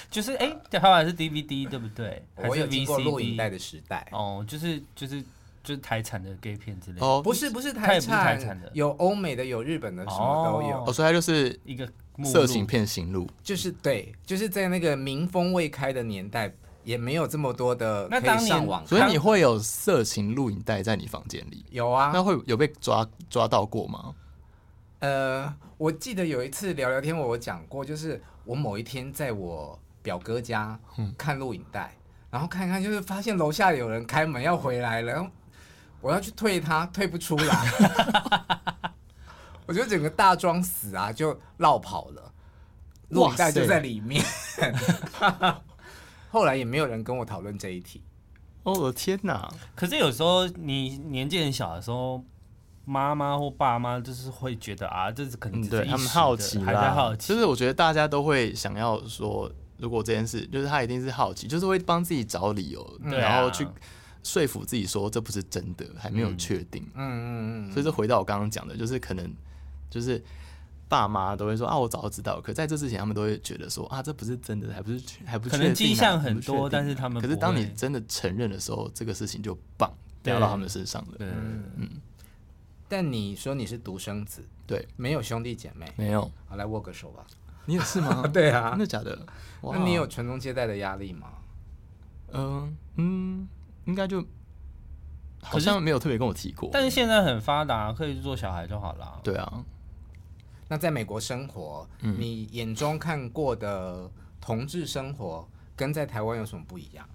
[0.09, 2.25] 就是哎，这后来是 DVD 对不对？
[2.37, 5.23] 我有经过录影带的时代，哦，就是就是。
[5.65, 10.85] 就是台产的 gay 片之类的哦，不是不是台产的，有欧美的，有日本的，什么都有。
[10.85, 11.89] 哦，所以它就是一个
[12.23, 21.65] 色情片行录，就是对，就是在那个民风未开的年代，也没有这么多的可以上网，所以你会有色情录影带在你房间里？
[21.71, 24.13] 有啊，那会有被抓抓到过吗？
[24.99, 30.79] 呃，我记得有一次聊聊天，我有讲过，就是我某一天在我表哥家
[31.17, 31.95] 看录影带，
[32.29, 35.29] 然后看一看，就是发现楼下有人开门要回来了，然后。
[36.05, 37.71] 我要去退他，退不出来，
[39.65, 42.31] 我觉得整个大装死啊，就落跑了，
[43.09, 44.23] 录影带就在里面。
[46.29, 48.03] 后来也没有人跟我讨论这一题。
[48.61, 49.51] 哦，我的天哪！
[49.73, 52.23] 可是有时候你年纪很小的时候，
[52.83, 57.33] 妈妈或爸妈就是会觉得啊，这是可能是对他们好奇还在好奇。
[57.33, 63.67] 就是我觉得大家都会想要说，如果这件事，就是他一定是好奇，就是会帮自己找理由，然后去。
[64.25, 66.83] 说服自己说这不是真的，还没有确定。
[66.95, 67.71] 嗯嗯嗯。
[67.71, 69.31] 所以，就回到我刚刚讲的，就是可能
[69.87, 70.21] 就是
[70.89, 72.41] 爸妈都会说啊，我早就知道。
[72.41, 75.59] 可在这之前，他们都会觉得说啊，这不是真的，还不是还不确定。
[75.59, 81.15] 可能迹象很多，但是他们可是当你真的承认的时候，这个事情就棒掉到他们身上了。
[81.19, 81.89] 嗯嗯。
[82.87, 86.31] 但你说你是独生子，对，没有兄弟姐妹，没有。
[86.47, 87.25] 好，来握个手吧。
[87.65, 88.25] 你也是吗？
[88.31, 89.25] 对啊，真的假的？
[89.63, 91.29] 那你有传宗接代的压力吗？
[92.31, 93.47] 嗯嗯。
[93.85, 94.23] 应该就
[95.41, 99.19] 好像没有特别跟我提过，但是现在很发达，可以做小孩就好了。
[99.23, 99.63] 对啊，
[100.67, 104.09] 那在美国生活，嗯，你眼中看过的
[104.41, 107.07] 同志生活跟在台湾有什么不一样？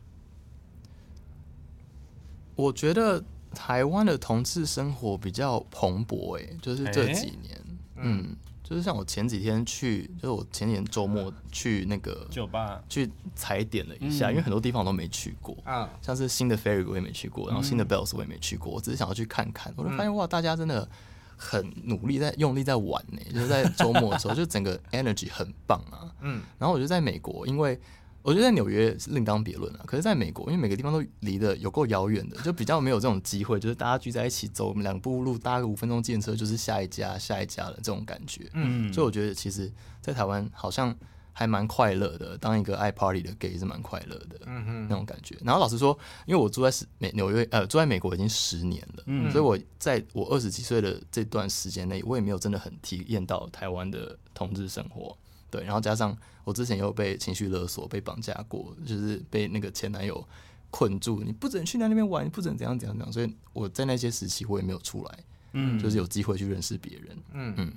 [2.57, 3.23] 我觉得
[3.55, 7.65] 台湾的同志生活比较蓬勃，哎，就是这几年，欸、
[7.97, 8.37] 嗯。
[8.71, 12.81] 就是像我前几天去，就是我前年周末去那个酒吧。
[12.89, 20.89] 去踩点了一下，嗯、因为很多地方我都没去过，啊，像是新的 Ferry 我也没去过，然后新的 Bells 我也没去过，我只是想要去看看，我就发现哇，大家真的
[21.37, 27.77] 很努力在用力在玩呢，就是在周末的时候，就整个 energy 很棒啊，嗯，然后我就在美国，因为。
[28.23, 38.51] 我觉得在纽约另当别论了，可是在美国，因为每个地方都离得有够遥远的，就比较没有这种机会，就是大家聚在一起走两步路，搭个五分钟计程车就是下一家下一家的这种感觉。
[38.53, 40.95] 嗯，所以我觉得其实，在台湾好像
[41.33, 45.37] 还蛮快乐的，当一个爱 party 的 gay 是蛮快乐的，嗯哼，那种感觉。
[45.43, 55.17] 然后老实说，因为我住在美纽约，呃，住在美国已经十年了，嗯，所以我在我二十几岁的这段时间内，我也没有真的很体验到台湾的同志生活。
[55.51, 60.25] 对，然后加上我之前又被情绪勒索、被绑架过，就是被那个前男友
[60.71, 65.19] 困住，你不准去那边玩，你不准怎样怎样怎样，所以我在那些时期我也没有出来，
[65.53, 67.73] 嗯，就是有机会去认识别人，嗯嗯。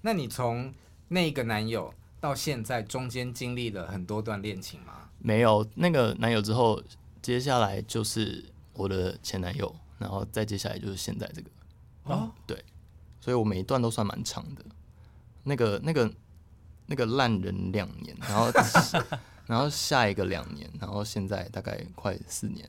[0.00, 0.74] 那你从
[1.06, 5.08] 那个男友到现在中间经历了很多段恋情吗？
[5.20, 6.82] 没有，那个男友之后，
[7.22, 8.44] 接下来就是
[8.74, 11.50] 我的前男友，然后再接下来就是现在这个，
[12.04, 12.64] 哦，对，
[13.20, 14.64] 所以我每一段都算蛮长的，
[15.44, 16.12] 那个那个。
[16.90, 18.50] 那个烂人两年，然后
[19.46, 22.66] 然后下一个两年，然后现在大概快四年。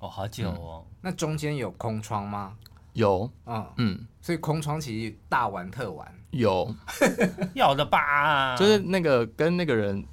[0.00, 0.84] 哦，好久哦。
[1.00, 2.56] 那中间有空窗吗？
[2.94, 6.12] 有，嗯嗯，所以空窗其实大玩特玩。
[6.30, 6.74] 有，
[7.54, 8.56] 要的吧？
[8.56, 10.04] 就是那个跟那个人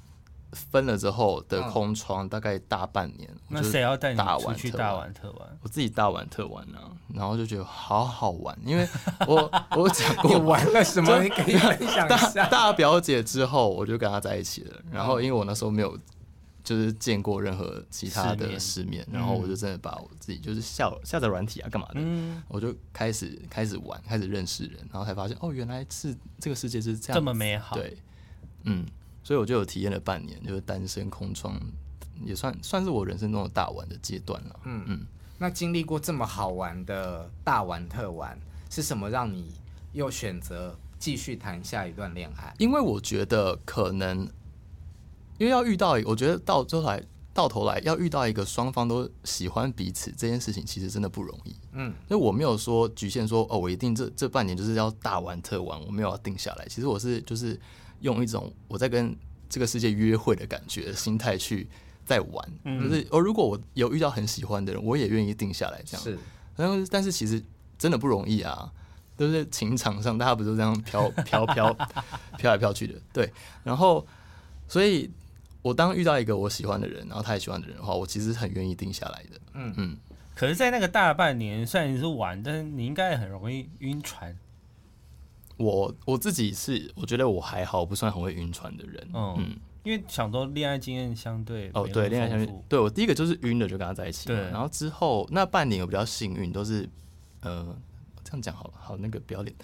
[0.52, 3.28] 分了之后的空窗，大概大半年。
[3.48, 5.58] 那谁要带你出去大玩特玩？
[5.62, 8.86] 我自己大玩特玩啊，然后就觉得好好玩，因为
[9.26, 12.46] 我 我讲过玩了什么，你可以分享一下。
[12.48, 14.80] 大表姐之后，我就跟她在一起了。
[14.90, 15.98] 然后因为我那时候没有。
[16.64, 22.00] 就是见过任何其他的世面，然后我就真的把我自己就是下下载软体啊，干嘛的，
[22.46, 27.74] 我就开始开始玩，开始认识人，然后才发现哦，原来是这个世界是这样这么美好。
[27.74, 27.96] 对，
[28.62, 28.86] 嗯，
[29.22, 31.60] 所以我就有体验了半年，就是单身空窗，
[32.24, 34.60] 也算算是我人生中的大玩的阶段了。
[34.64, 35.06] 嗯嗯，
[35.38, 38.38] 那经历过这么好玩的大玩特玩，
[38.70, 39.52] 是什么让你
[39.92, 42.54] 又选择继续谈下一段恋爱？
[42.58, 44.28] 因为我觉得可能。
[45.38, 47.02] 因为要遇到，我觉得到最后来
[47.34, 51.56] 到头来要遇到一个双方都喜欢彼此这件事情，其实真的不容易。
[51.72, 56.66] 嗯，所以我没有说局限说哦，我一定这这半年就是要大玩特玩，我没有要定下来。
[56.68, 57.58] 其实我是就是
[58.02, 59.16] 用一种我在跟
[59.48, 61.66] 这个世界约会的感觉的心态去
[62.04, 62.52] 在玩。
[62.64, 66.02] 嗯，就是哦，如果我有遇到很喜欢的人，我也愿意定下来这样。
[66.04, 66.18] 是，
[66.54, 67.42] 然后但是其实
[67.78, 68.70] 真的不容易啊，
[69.16, 71.72] 都是情场上大家不是这样飘 飘飘
[72.36, 72.94] 飘来飘去的。
[73.12, 73.32] 对，
[73.64, 74.06] 然后
[74.68, 75.10] 所以。
[75.64, 79.40] 我当遇到一个我喜欢的人，然后他也喜欢的人的话，我其实很愿意定下来的。
[79.54, 79.96] 嗯嗯。
[80.34, 84.36] 可是，在那个大半年，虽然你是玩，但是你应该很容易晕船。
[85.62, 89.08] 我我自己是，我觉得我还好，不算很会晕船的人。
[89.14, 94.26] 嗯，嗯，因为想说恋爱经验相对哦，对，恋爱相对，对我第一个就是晕了就跟他在一起。
[94.26, 94.36] 对。
[94.50, 96.88] 然后之后那半年我比较幸运，都是
[97.40, 97.76] 呃
[98.24, 99.54] 这样讲好了，好那个不要脸，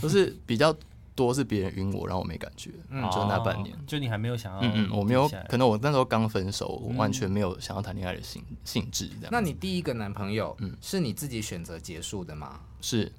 [0.00, 0.74] 都是比较。
[1.18, 9.10] 多是别人晕我，然后我没感觉，嗯，就那半年，就你还没有想要，嗯嗯，我没有，可能我那时候刚分手，我完全没有想要谈恋爱的性性质。
[9.28, 12.60] 那你第一个男朋友，嗯，是你自己选择结束的吗？
[12.80, 13.10] 是。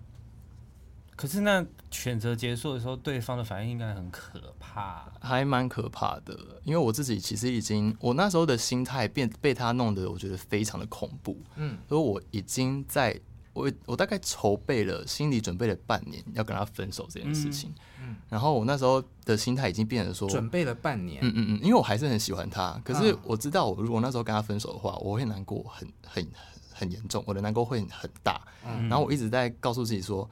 [1.19, 6.33] 可是那选择结束的时候，对方的反应应该很可怕，还蛮可怕的。
[6.63, 13.19] 因为我自己其实已经，我那时候的心态变被他弄得，我觉得非常的恐怖，嗯，所以我已经在。
[13.51, 26.25] 我我大概筹备了，心理准备了半年要跟他分手这件事情，嗯，然后我那时候的心态已经变成说，准备了半年，嗯嗯嗯，因为我还是很喜欢他，可是我知道我如果那时候跟他分手的话，我会难过很很
[26.71, 28.87] 很严重，我的难过会很大，嗯。
[28.87, 30.29] 然后我一直在告诉自己说，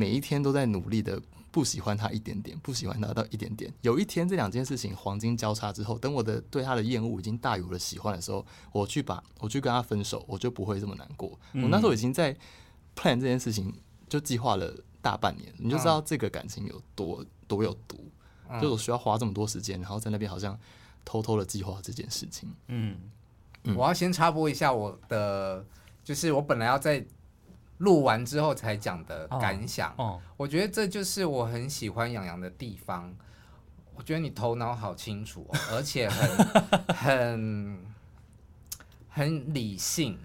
[0.00, 1.20] 每一天都在努力的。
[1.52, 3.74] 不喜欢他一点点，不喜欢他到一点点。
[3.80, 11.36] 有一天，这两件事情黄金交叉之后，等我的对他的厌恶已经大于我的喜欢的时候，我去把我去跟他分手，我就不会这么难过。
[11.54, 12.32] 嗯、我那时候已经在
[12.94, 13.74] plan 这件事情，
[14.08, 14.72] 就计划了
[15.02, 17.98] 大半年，你就知道这个感情有多多有毒，
[18.48, 20.56] 嗯、就我需要花这么多时间，然后在那边好像
[21.04, 22.48] 偷偷的计划这件事情。
[22.68, 22.96] 嗯，
[23.64, 25.66] 嗯，我要先插播一下我的，
[26.04, 27.04] 就是我本来要在。
[27.80, 33.14] 录完之后才讲的感想，哦哦，我觉得这就是我很喜欢洋洋的地方。
[33.94, 37.78] 我觉得你头脑好清楚，哦， 而且很很
[39.08, 40.18] 很理性。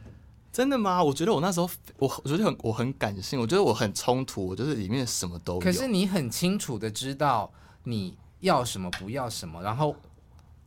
[0.52, 1.04] 真的吗？
[1.04, 5.60] 我觉得我那时候，我我觉得很我很感性，我觉得我很冲突，我就是里面什么都有。
[5.60, 7.52] 可是你很清楚的知道
[7.84, 9.96] 你要什么，不要什么，然后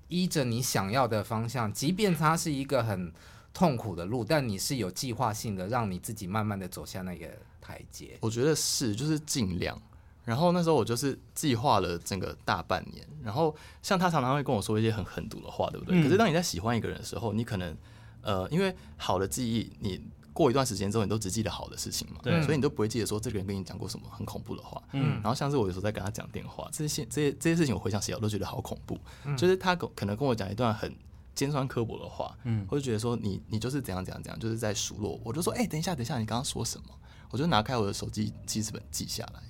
[0.09, 3.12] 依着你想要的方向，即便它是一个很。
[3.59, 7.26] 痛苦的路，但你是有计划性的，让你自己慢慢的走下那个
[7.61, 8.16] 台阶。
[8.20, 9.76] 我觉得是，就是尽量。
[10.24, 13.04] 然后那时候我就是计划了整个大半年。
[13.20, 13.52] 然后
[13.82, 16.00] 像他常常会跟我说一些很狠毒的话，对不对？
[16.00, 17.76] 嗯、可是当你在喜欢一个人的时候，你可能
[18.22, 20.00] 呃，因为好的记忆，你
[20.32, 24.80] 过一段时间之后，你都只记得好的事情嘛，对，所以你都不会记得说这个人跟你讲过什么很恐怖的话。
[24.92, 25.14] 嗯。
[25.14, 28.96] 然后像是我有时候在跟他讲电话，这些这些这些事情，我回想起来我都觉得好恐怖。
[29.24, 29.36] 嗯。
[29.36, 30.94] 就是他可能跟我讲一段很。
[31.39, 35.20] 尖酸刻薄的话，嗯，我就觉得说你你就是怎样怎样怎样，就是在数落我。
[35.26, 36.86] 我就说，哎、欸，等一下等一下，你刚刚说什么？
[37.30, 39.41] 我就拿开我的手机记事本记下来。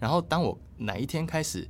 [0.00, 1.68] 然后当我哪一天开始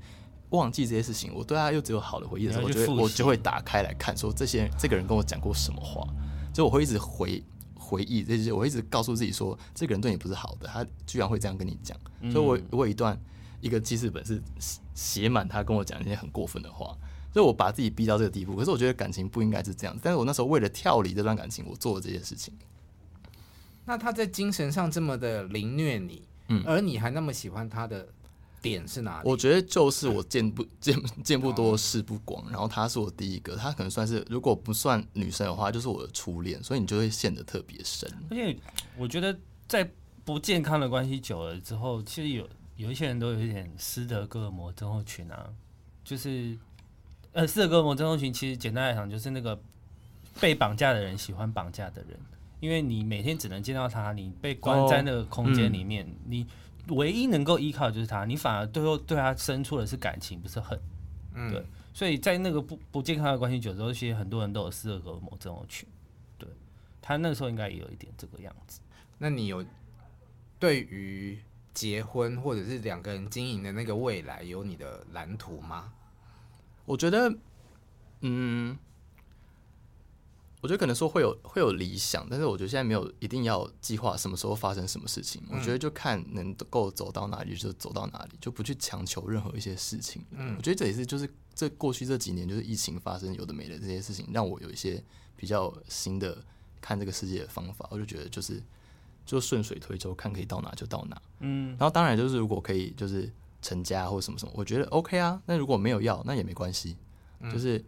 [0.48, 6.02] 忘记这些事情，我对他又只有好的回忆的时候，我就会我就会打开来看，说这些这个人跟我讲过什么话。
[6.54, 7.44] 所以我会一直回
[7.74, 11.94] 回忆这些，我一直告诉自己说，这个人对你不是好的，他居然会这样跟你讲。
[12.32, 13.20] 所以我我有一段
[13.60, 14.42] 一个记事本是
[14.94, 16.96] 写满他跟我讲一些很过分的话。
[17.32, 20.00] 所以我把自己逼到这个地步，可是我觉得感情不应该是这样子。
[20.02, 22.52] 但是我那时候为了跳离这段感情，我做了这些事情。
[23.84, 28.08] 那他在精神上这么的凌虐你，嗯，而你还那么喜欢他的
[28.60, 29.28] 点是哪里？
[29.28, 38.08] 我觉得就是我见不见见不多事不广，然后他是我第一个，他可能算是如果不算女生的话，就是我的初恋，所以你就会陷得特别深。
[38.30, 38.56] 而且
[38.96, 39.88] 我觉得在
[40.24, 45.48] 不健康的关系久了之后，其实有有一些人都有一点斯德哥尔摩症候群啊，
[46.04, 46.58] 就是。
[47.32, 49.60] 呃，斯德哥尔摩症候群其实简单来讲就是那个
[50.40, 52.18] 被绑架的人喜欢绑架的人，
[52.58, 56.46] 因为你每天只能见到他，你被关在那个空间里面，哦嗯、你
[56.88, 60.78] 唯一能够依靠的就是他，你反而最后对他生出的是感情，不是恨。
[61.34, 61.64] 嗯，对，
[61.94, 65.88] 所以在那个不不健康的关系久之后，其实很多人都有斯德哥尔摩症候群。
[66.36, 66.48] 对，
[67.00, 68.80] 他那时候应该也有一点这个样子。
[69.18, 69.64] 那你有
[70.58, 71.38] 对于
[71.72, 75.92] 结婚或者是两个人经营的那个未来有你的蓝图吗？
[76.90, 77.34] 我觉得，
[78.20, 78.76] 嗯。
[80.62, 85.42] 我觉得可能说会有会有理想，但是我觉得现在没有一定要计划什么时候发生什么事情。
[85.48, 90.22] 嗯、我觉得就看能够走到哪里就走到哪里，就不去强求任何一些事情。
[90.32, 95.02] 嗯，我觉得这也是就是这过去这几年就是疫情发生有的没的这些事情，让我有一些
[95.34, 96.36] 比较新的
[96.78, 97.88] 看这个世界的方法。
[97.90, 98.62] 我就觉得就是
[99.24, 101.22] 就顺水推舟，看可以到哪就到哪。
[101.38, 103.32] 嗯，然后当然就是如果可以就是
[103.62, 105.40] 成家或什么什么，我觉得 OK 啊。
[105.46, 106.96] 那如果没有要，那也没关系，
[107.52, 107.84] 就是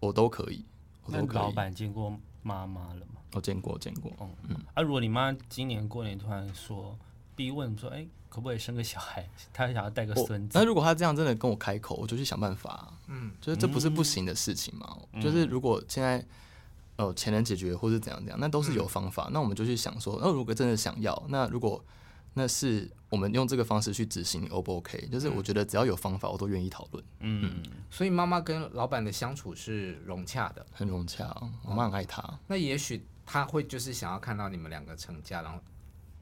[0.00, 0.64] 我都可以。
[1.06, 3.20] 那老板见过妈妈了吗？
[3.32, 4.10] 我见过，见过。
[4.20, 4.56] 嗯嗯。
[4.74, 6.98] 啊，如果你妈今年过年突然说，
[7.34, 9.28] 逼问说，哎、欸，可不可以生个小孩？
[9.54, 10.58] 她想要带个孙子。
[10.58, 12.92] 那如果她这样真的跟我开口，我就去想办法。
[13.06, 14.98] 嗯，就是这不是不行的事情嘛。
[15.12, 16.18] 嗯、就是如果现在，
[16.96, 19.26] 哦、呃，钱能解决，或是怎样怎样，那都是有方法。
[19.28, 21.84] 嗯、那我们就去想说，那如果真的想要，那如果。
[22.38, 25.08] 那是我们用这个方式去执行，O 不 OK？
[25.10, 27.02] 就是我觉得只要有方法，我都愿意讨论。
[27.20, 31.34] 嗯，所以妈妈跟老板的相处是融洽的，很融洽。
[31.64, 32.22] 我妈很爱他。
[32.46, 35.58] 那也许他会就是想要看到你们两个成家，然后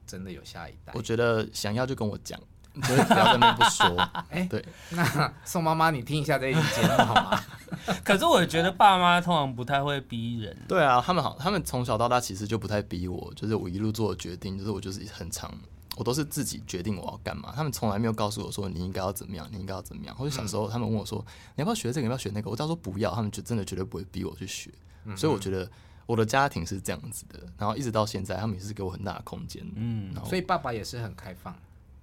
[0.07, 0.93] 真的有下一代。
[0.95, 2.39] 我觉得想要就跟我讲，
[2.81, 3.97] 就是不要在那边不说。
[4.31, 4.65] 哎，对。
[4.91, 7.43] 那宋妈妈，你听一下这一集节目好吗？
[8.05, 10.55] 可是我觉得爸妈通常不太会逼人。
[10.65, 15.53] 对啊，他们好，他们从小到大其实就不太逼我，就是我一路做的决定，就是我就是很长。
[15.97, 20.15] 我都是自己决定我要干嘛，他们从来没有告诉我说你应该要怎么样，你应该要怎么样。
[20.15, 21.23] 或者小时候他们问我说
[21.55, 24.71] 你要不要学这个，你要不要学那个，我只要说不要，他们就真的绝对不会逼我去学。
[25.15, 25.69] 所以我觉得
[26.05, 29.63] 我的家庭是这样子的，然后一直到现在，他们也是给我很大的空间。
[29.75, 31.55] 嗯，所以爸爸也是很开放。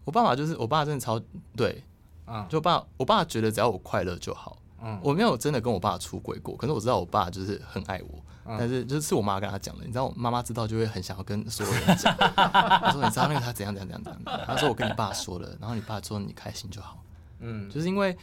[0.04, 1.20] 我爸爸就是我爸，真的超
[1.56, 1.82] 对
[2.24, 4.56] 啊，就爸，我爸觉得只要我快乐就好。
[4.82, 8.22] 嗯，我没有真的跟我爸出轨过，可是我知道我爸就是很爱我。
[8.58, 12.12] 但是就是是我妈跟他讲的，你知道，我妈妈知道就会很想要跟所有人讲。
[12.18, 17.00] 她说：“你知道那个他怎样怎样怎样怎样。”她说：“我跟你爸说了，然后你爸说你开心就好。”
[17.38, 18.16] 嗯，就是因为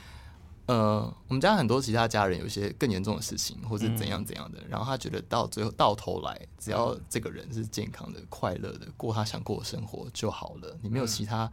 [0.66, 10.78] 呃，我们家很多其他家人有一些更严重的事情，或是怎样怎样的，然后他觉得到最后到头来，只要这个人是健康的、快乐的，过他想过的生活就好了。
[10.82, 11.50] 你没有其他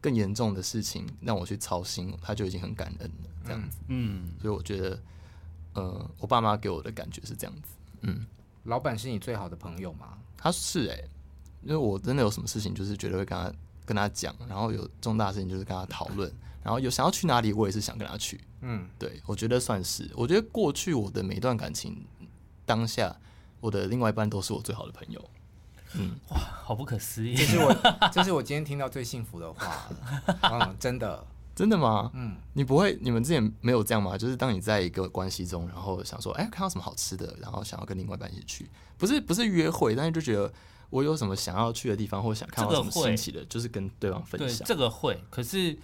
[0.00, 3.30] 更严重的事情让我去操心，他就已经很感恩了。
[3.44, 5.02] 这样子，嗯，所以我觉得，
[5.74, 7.72] 呃，我爸妈给我的感觉是这样子。
[8.02, 8.26] 嗯，
[8.64, 10.18] 老板是你最好的朋友吗？
[10.36, 11.08] 他是哎、欸，
[11.62, 13.52] 因为我真的有什么事情，就是绝对会跟他
[13.84, 16.30] 跟他讲，然后有重大事情就是跟他讨论，
[16.62, 18.40] 然后有想要去哪里，我也是想跟他去。
[18.60, 20.10] 嗯，对，我觉得算是。
[20.14, 22.04] 我觉得过去我的每一段感情，
[22.66, 23.14] 当下
[23.58, 25.30] 我的另外一半都是我最好的朋友。
[25.94, 27.34] 嗯，哇，好不可思议！
[27.34, 27.76] 这是我，
[28.12, 29.88] 这是我今天听到最幸福的话。
[30.42, 31.26] 嗯，真的。
[31.52, 32.10] 真的吗？
[32.14, 34.16] 嗯，你不会，你们之前没有这样吗？
[34.16, 40.50] 就是当你在一个关系中，然后想说，哎、欸，看到什么好吃的，然后想要跟另外一半一起去，不是不是约会，但是就觉得
[40.88, 44.58] 我有什么想要去的地方，或想看到什么新奇的，就是跟对方分享。
[44.58, 45.76] 对，这个会，可是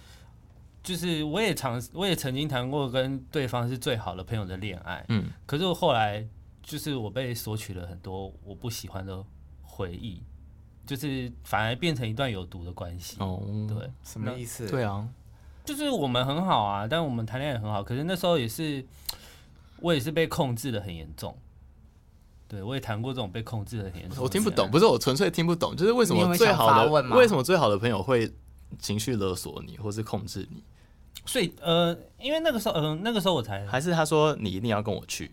[0.81, 6.25] 就是我也尝，我也曾经谈过跟对方是最好的朋友的恋爱，嗯，可是我后来
[6.63, 9.23] 就是我被索取了很多我不喜欢的
[9.77, 10.23] 回忆，
[10.87, 13.17] 就是反而变成一段有毒的关系。
[13.19, 14.67] 哦，对，什么意思？
[14.67, 15.07] 对啊。
[15.63, 17.83] 就是我们很好啊，但我们谈恋爱也很好。
[17.83, 18.83] 可是那时候也是，
[19.81, 21.37] 我也是被控制的很严重。
[22.47, 24.23] 对，我也谈过这种被控制的很严重。
[24.23, 28.33] 我听不懂，不是我纯粹听不懂，就是为什么最好的为什么最好的朋友会
[28.79, 30.63] 情绪勒索你，或是控制你？
[31.25, 35.29] 所以呃，因为那个时候，嗯、呃，那个时候我才还是他说你一定要跟我去。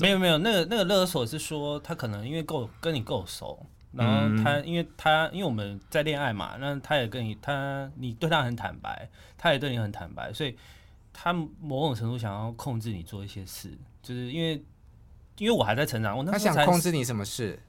[0.00, 3.64] 没有没有，那个那个勒索是说他可能因为够跟你够熟。
[3.92, 10.56] 然后他，因为他，因为我们在恋爱嘛，那他也跟你，他你对他很坦白，他也对你很坦白，所以
[11.12, 14.62] 他某种程度想要控制你做一些事，就是因为
[15.38, 17.58] 因为我还在成长，我那时候才他想控制你什么事？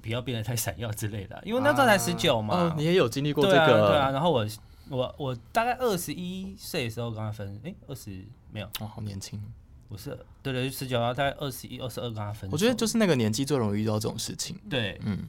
[0.00, 2.74] 不要变得太闪耀之类的，因为那时候才十九嘛、啊。
[2.76, 3.66] 你也有经历过这个？
[3.66, 4.10] 对啊，对啊。
[4.10, 4.46] 然后我
[4.88, 9.40] 我我大概二十一岁的时候跟他分，哎，二十没有哦，好年轻。
[9.88, 12.50] 不是，对对，十九，然后大概二十一、二十二跟他分。
[12.50, 14.58] 我觉得就是那个年纪最容易遇到这种事情。
[14.68, 15.28] 对，嗯。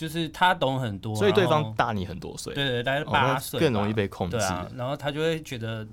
[0.00, 4.38] 就是他懂很多，所以对方大你很多岁，对对，大概八岁，更容易被控制。
[4.38, 5.86] 对啊，然后他就会觉得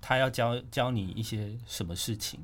[0.00, 2.38] 他要教教你一些什么事情，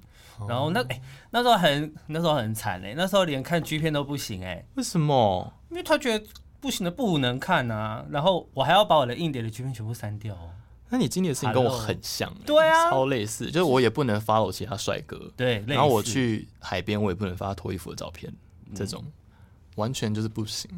[0.48, 5.52] 然后那哎、欸、那时候很那时候很惨哎，那时候连看 G 片都不行哎，为什么？
[5.70, 6.26] 因为他觉得
[6.58, 10.36] 不行的不能看啊，然后我还要把我的硬碟的 G 片全部删掉。
[10.88, 18.32] 那你经历的事情跟我很像，对啊，超类似，就是我也不能 follow 其他帅哥，对，然后我去海边我也不能发脱衣服的照片，
[18.74, 19.04] 这种。
[19.78, 20.70] 完全就是不行，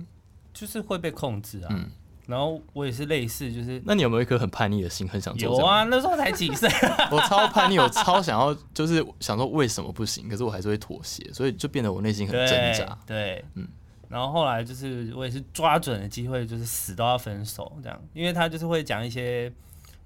[0.54, 1.68] 就是会被控制啊。
[1.70, 1.90] 嗯。
[2.26, 5.58] 然后我也是类似，就是那你有没有一颗很叛逆的心，很想做？
[5.58, 6.68] 有啊，那时候才几岁，
[7.10, 10.28] 我超叛逆，我超想要，就是想说为什么不行？
[10.28, 12.96] 可是我还是会妥协，所以就变得我内心很挣扎。
[13.04, 13.66] 对，嗯。
[14.08, 19.52] 然后后来就是我也是抓准了机会，就是死都要分手这样，因为他就是会讲一些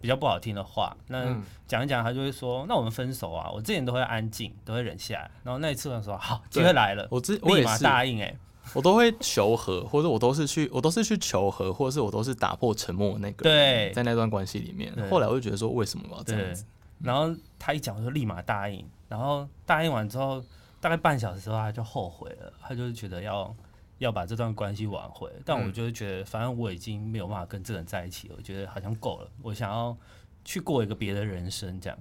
[0.01, 0.97] 比较不好听的话。
[1.09, 1.37] 那
[1.67, 5.31] 讲一讲，他就会说：“那我们分手啊！”我之前都会安静，都会忍下来。
[5.43, 8.35] 然后那一次我说：“好，机会来了。”我之立马答应哎。
[8.73, 13.45] 我都会求和，或者我都是去，我都是去求和，或者是我都是打破沉默的那个。
[13.45, 16.65] 对，在那段关系里面，后来我就觉得说，为什么我要这样子？
[17.01, 18.85] 然后他一讲，我就立马答应。
[19.09, 20.43] 然后答应完之后，
[20.81, 22.53] 大概半小时之后，他就后悔了。
[22.61, 23.55] 他就是觉得要
[23.99, 25.31] 要把这段关系挽回。
[25.45, 28.35] 但我就是觉得，反正我已经没有办法跟这个人在一起了。
[28.37, 29.97] 我觉得好像够了，我想要
[30.45, 31.79] 去过一个别的人生。
[31.81, 31.99] 这样，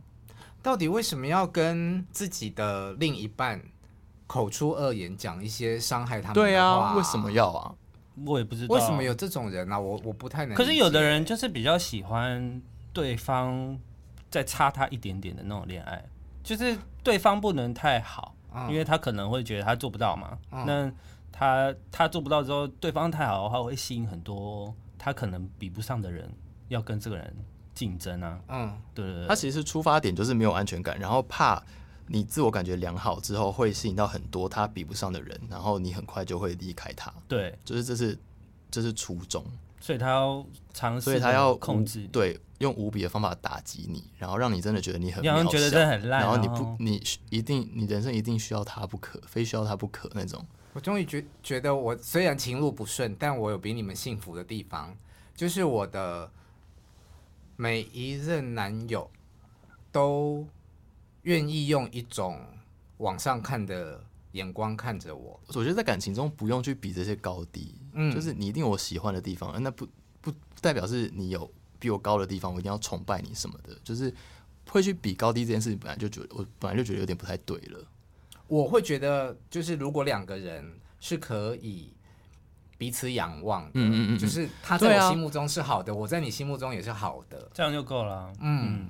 [0.63, 3.61] 到底为什么要跟自己的另一半？
[4.33, 6.47] 口出恶言，讲一些伤害他们的话。
[6.47, 7.71] 对啊，为什么要啊？
[8.25, 9.79] 我也不知道为什么有这种人啊。
[9.79, 10.55] 我我不太能。
[10.55, 12.59] 可是有的人就是比较喜欢
[12.91, 13.77] 对方
[14.31, 16.03] 再差他一点点的那种恋爱，
[16.43, 20.35] 就是对方不能太好，嗯、因为他可能会觉得他做不到嘛。
[20.49, 20.91] 嗯、那
[21.31, 26.27] 他他做不到之后，对方太好的话，会吸引很多他可能比不上的人
[26.69, 27.35] 要跟这个人
[27.75, 28.39] 竞争啊。
[28.47, 29.27] 嗯，对，对，对。
[29.27, 31.61] 他其实出发点就是没有安全感，然后怕。
[32.07, 37.11] 你自我感觉良好之后，会吸引到很多他比不上的人，然后你很快就会离开他。
[37.27, 38.17] 对，就是这是
[38.69, 39.43] 这是初衷，
[39.79, 50.45] 所以他要尝试，所以他要控制，对，用无比的方法打击你，然后让你真的觉得你很渺小，让觉得真的很烂，然后你不，你一定，你人生一定需要他不可，非需要他不可那种。
[50.73, 54.95] 我终于觉觉得，我虽然情路不顺，但我有比你们幸福的地方，
[55.35, 56.29] 就是我的
[57.55, 59.09] 每一任男友
[59.91, 60.45] 都。
[61.23, 62.39] 愿意用一种
[62.97, 64.01] 往上看的
[64.31, 69.87] 眼光看着我，我觉得在感情中不用去比这些高低，嗯，就是你一定有我喜欢的地方，那不
[70.21, 71.49] 不代表是你有
[71.79, 74.13] 比我高的地方，我一定要崇拜你什么的，就是
[74.69, 77.79] 会去比高低这件事情，本来就觉得我本来就觉得有点不太对了。
[78.47, 81.93] 我会觉得，就是如果两个人是可以
[82.77, 88.89] 彼此仰望的，嗯嗯嗯，就是他在我心目中是好的，啊、我在你心目中也是好的，这样就够了，嗯。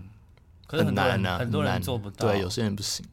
[0.72, 2.28] 嗯很，很难啊，很多人做不到。
[2.28, 3.06] 对，有些人不行。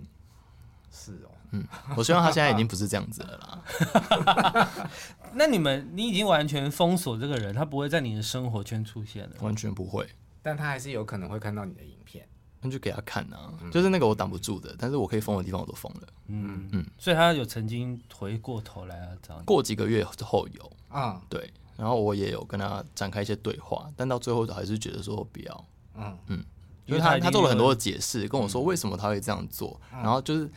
[0.90, 1.64] 是哦，嗯，
[1.96, 4.80] 我希望他现在已经不是这样子了啦。
[5.34, 10.08] 那你们，你已经完全封锁这个人，他不会在你的生活圈出现了，完全不会。
[10.42, 12.26] 但他还是有可能会看到你的影片，
[12.60, 13.52] 那就给他看啊。
[13.62, 16.08] 嗯、就是那个我挡不住的，但是我可以封的地方我都封了。
[16.26, 19.44] 嗯嗯，所以他有曾经回过头来啊，找你。
[19.44, 25.64] 过几个月之后有啊，对，然后我也有跟他展开一些对话，但到最后还是觉得说不要。
[25.94, 26.44] 嗯嗯。
[26.90, 30.50] 因为他他做了很多的解释，跟我说为什么他会这样做，嗯、然后就是，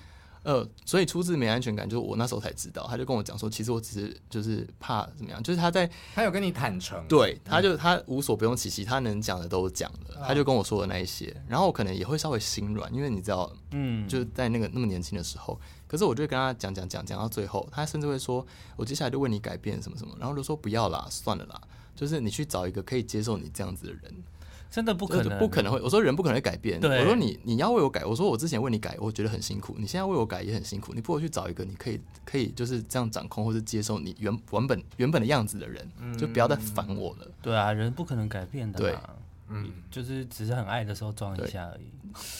[0.43, 15.57] 呃，所以出自没安全感，就是我那时候才知道，他就跟我讲说，其实我只是就是怕怎么样，就是他在他有跟你坦诚，对，他就他无所不用其极，他能讲的都讲了，嗯、他就跟我说的那一些，然后我可能也会稍微心软，因为你知道，嗯，就是在那个那么年轻的时候，
[15.87, 21.61] 可是我就跟他讲讲讲讲到最后，他甚至会说，我接下来就为你改变什么什么，然后就说不要啦，算了啦，
[21.95, 24.13] 就是你去找一个可以接受你这样子的人。
[24.73, 25.79] 真的不可能，不可能会。
[25.81, 26.81] 我说人不可能会改变。
[26.81, 28.03] 我说你你要为我改。
[28.03, 29.75] 我说我之前为你改，我觉得很辛苦。
[29.77, 30.95] 你现在为我改也很辛苦。
[30.95, 37.27] 你不如去找一个你可以可以就是这样掌控或者接受你原原本原本的样子的人，嗯、就不要再烦我了。
[37.39, 38.79] 对啊，人不可能改变的。
[38.79, 38.97] 对，
[39.47, 41.91] 嗯，就是只是很爱的时候装一下而已。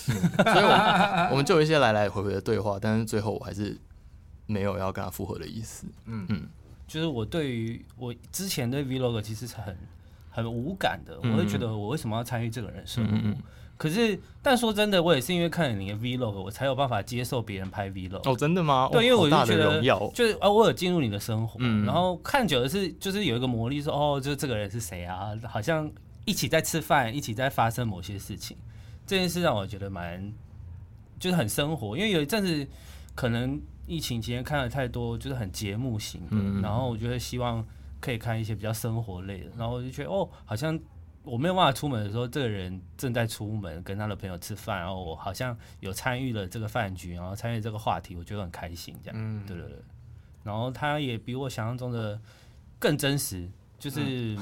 [0.07, 0.15] 嗯、
[0.53, 3.77] 所以我们，我们就有一些来来回回的对话，但是最后我还是
[4.47, 5.85] 没有要跟他复合的意思。
[6.05, 6.47] 嗯嗯，
[6.87, 9.77] 就是我对于我之前对 Vlog 其实是很。
[10.33, 13.11] 很无感的，我会觉得我为什么要参与这个人生活？
[13.13, 13.37] 嗯、
[13.77, 18.27] 可是，但说真的，我也是因为看了你的 Vlog，我才有办法接受别人拍 Vlog。
[18.27, 18.89] 哦，真的吗？
[18.91, 25.29] 对，因为我就觉得，哦、就是啊，我有进入你的生活，嗯、然后看久了是，就是有一个魔力说，说哦，就是这个人是谁啊？
[25.47, 25.87] 好像
[26.25, 28.57] 一起在吃饭，一起在发生某些事情，
[29.05, 30.33] 这件事让我觉得蛮，
[31.19, 31.95] 就是很生活。
[31.95, 32.67] 因为有一阵子
[33.13, 37.63] 可能疫情期间看了太多，就是很节目型的，嗯、然后我就会希望。
[38.03, 40.77] 可以看一些比较生活类的，然后我就觉得哦，好像
[41.23, 49.77] 我没有办法出门的时候，这个人正在出门跟他的朋友吃饭，然后我好像有参与了这个饭局，然后参与这个话题，我觉得很开心，这样，嗯，对对对。
[50.43, 52.19] 然后他也比我想象中的
[52.77, 53.49] 更真实，
[53.79, 54.37] 就是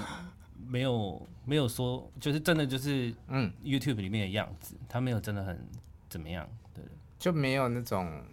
[0.65, 5.63] 没有没有说，就是真的就是嗯，YouTube 里面的样子，他没有真的很
[6.09, 6.83] 怎么样，对，
[7.19, 8.23] 就没有那种。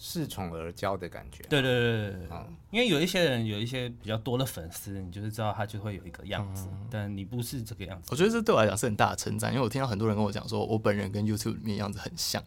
[0.00, 1.44] 恃宠而骄的感觉。
[1.50, 8.08] 对对对对对，嗯、因为有一些人有一些比较多的粉丝，你就是知道他就会有一个样子，嗯、但你不是这个样子。
[8.10, 12.42] 我觉得这对我来讲是很大的称赞，因为我听到很多人跟我讲说，我本人跟 YouTube 里面样子很像，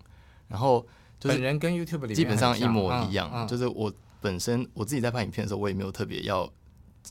[0.48, 0.86] 然后
[1.20, 6.52] 就是本人跟 YouTube 里面基本上一模一样，嗯嗯、就是我本身我自己在拍影片的时候，我也没有特别要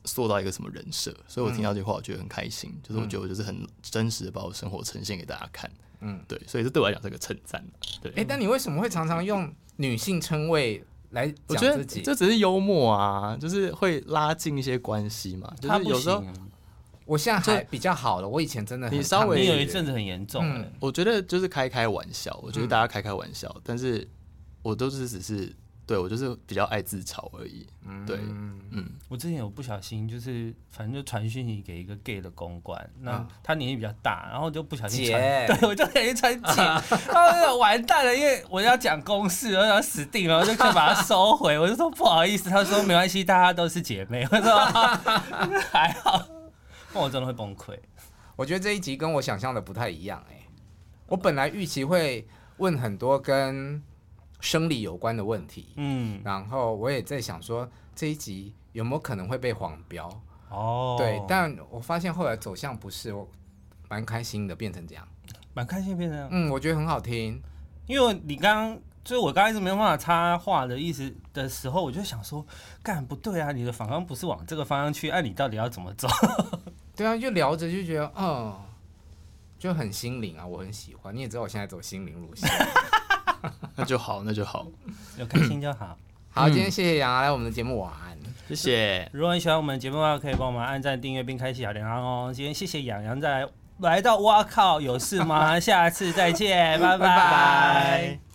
[0.05, 2.71] 塑造一个什么人设，所以我听到这句话，我觉得很开心。
[2.75, 5.71] 嗯、就是我觉得我就是很真实的把我生活呈现给大家看。
[6.03, 7.65] 嗯，对，所以这对我来讲是个称赞。
[8.03, 12.03] 对，哎、欸，但你为什么会常常用女性称谓来讲自己？
[12.03, 15.53] 这只是幽默啊，就是会拉近一些关系嘛。
[15.61, 16.23] 就是有时候，
[17.07, 18.29] 我现在还比较好了。
[18.29, 20.73] 我以前真的很你稍微你有一阵子很严重、欸嗯。
[20.81, 24.07] 我觉得就是开开玩笑，我觉得大家开开玩笑，嗯、但是
[24.63, 25.55] 我都是只是。
[25.93, 27.67] 对，我就是比较爱自嘲而已。
[27.87, 28.17] 嗯，对，
[28.71, 36.63] 嗯，我之前有不小心，就是反正就传讯息给一个 gay 的公关，那他年纪比较大，然后就不小心传， 对我就给人传姐，
[37.13, 44.65] 然后完蛋了，因为我要讲公事，我要死定了，我就可以把它收回，我就说不好意思，他说没关系，大家都是姐妹， 我说
[45.71, 46.27] 还好，
[46.95, 47.79] 那我真的会崩溃。
[48.35, 50.47] 我觉得这一集跟我想象的不太一样，哎，
[51.09, 52.27] 我本来预期会
[52.57, 53.83] 问很多跟。
[54.43, 60.11] 生理有关的问题，嗯，然后我也在想说这一集有没有可能会被黄标？
[60.51, 63.27] 哦，对，但我发现后来走向不是，我
[63.89, 65.07] 蛮开心的，变成这样，
[65.55, 67.41] 蛮开心变成这样，嗯，我觉得很好听，
[67.87, 72.45] 因为你刚刚就是我刚开始没有办法插话的意思的时候，我就想说，
[72.83, 76.09] 干不对啊，你的反方不是往这个方向去，哎、啊，你到底要怎么走？
[76.97, 78.61] 对啊，就聊着就觉得，哦，
[79.57, 82.51] 就很心灵啊，我很喜欢，你也知道我现在走心灵路线。
[83.77, 84.67] 那就好，那就好，
[85.19, 85.97] 有开心就好。
[86.31, 87.93] 好，今天谢谢杨来我们的节目玩，
[88.49, 89.09] 谢谢。
[89.13, 92.33] 如果你喜欢我们的节目的话，可以帮我们按赞、订阅并开启小铃铛哦。
[92.35, 93.49] 今天谢谢杨洋再来
[93.81, 95.59] 来到，哇靠，有事吗？
[95.61, 98.32] 下次再见，拜拜。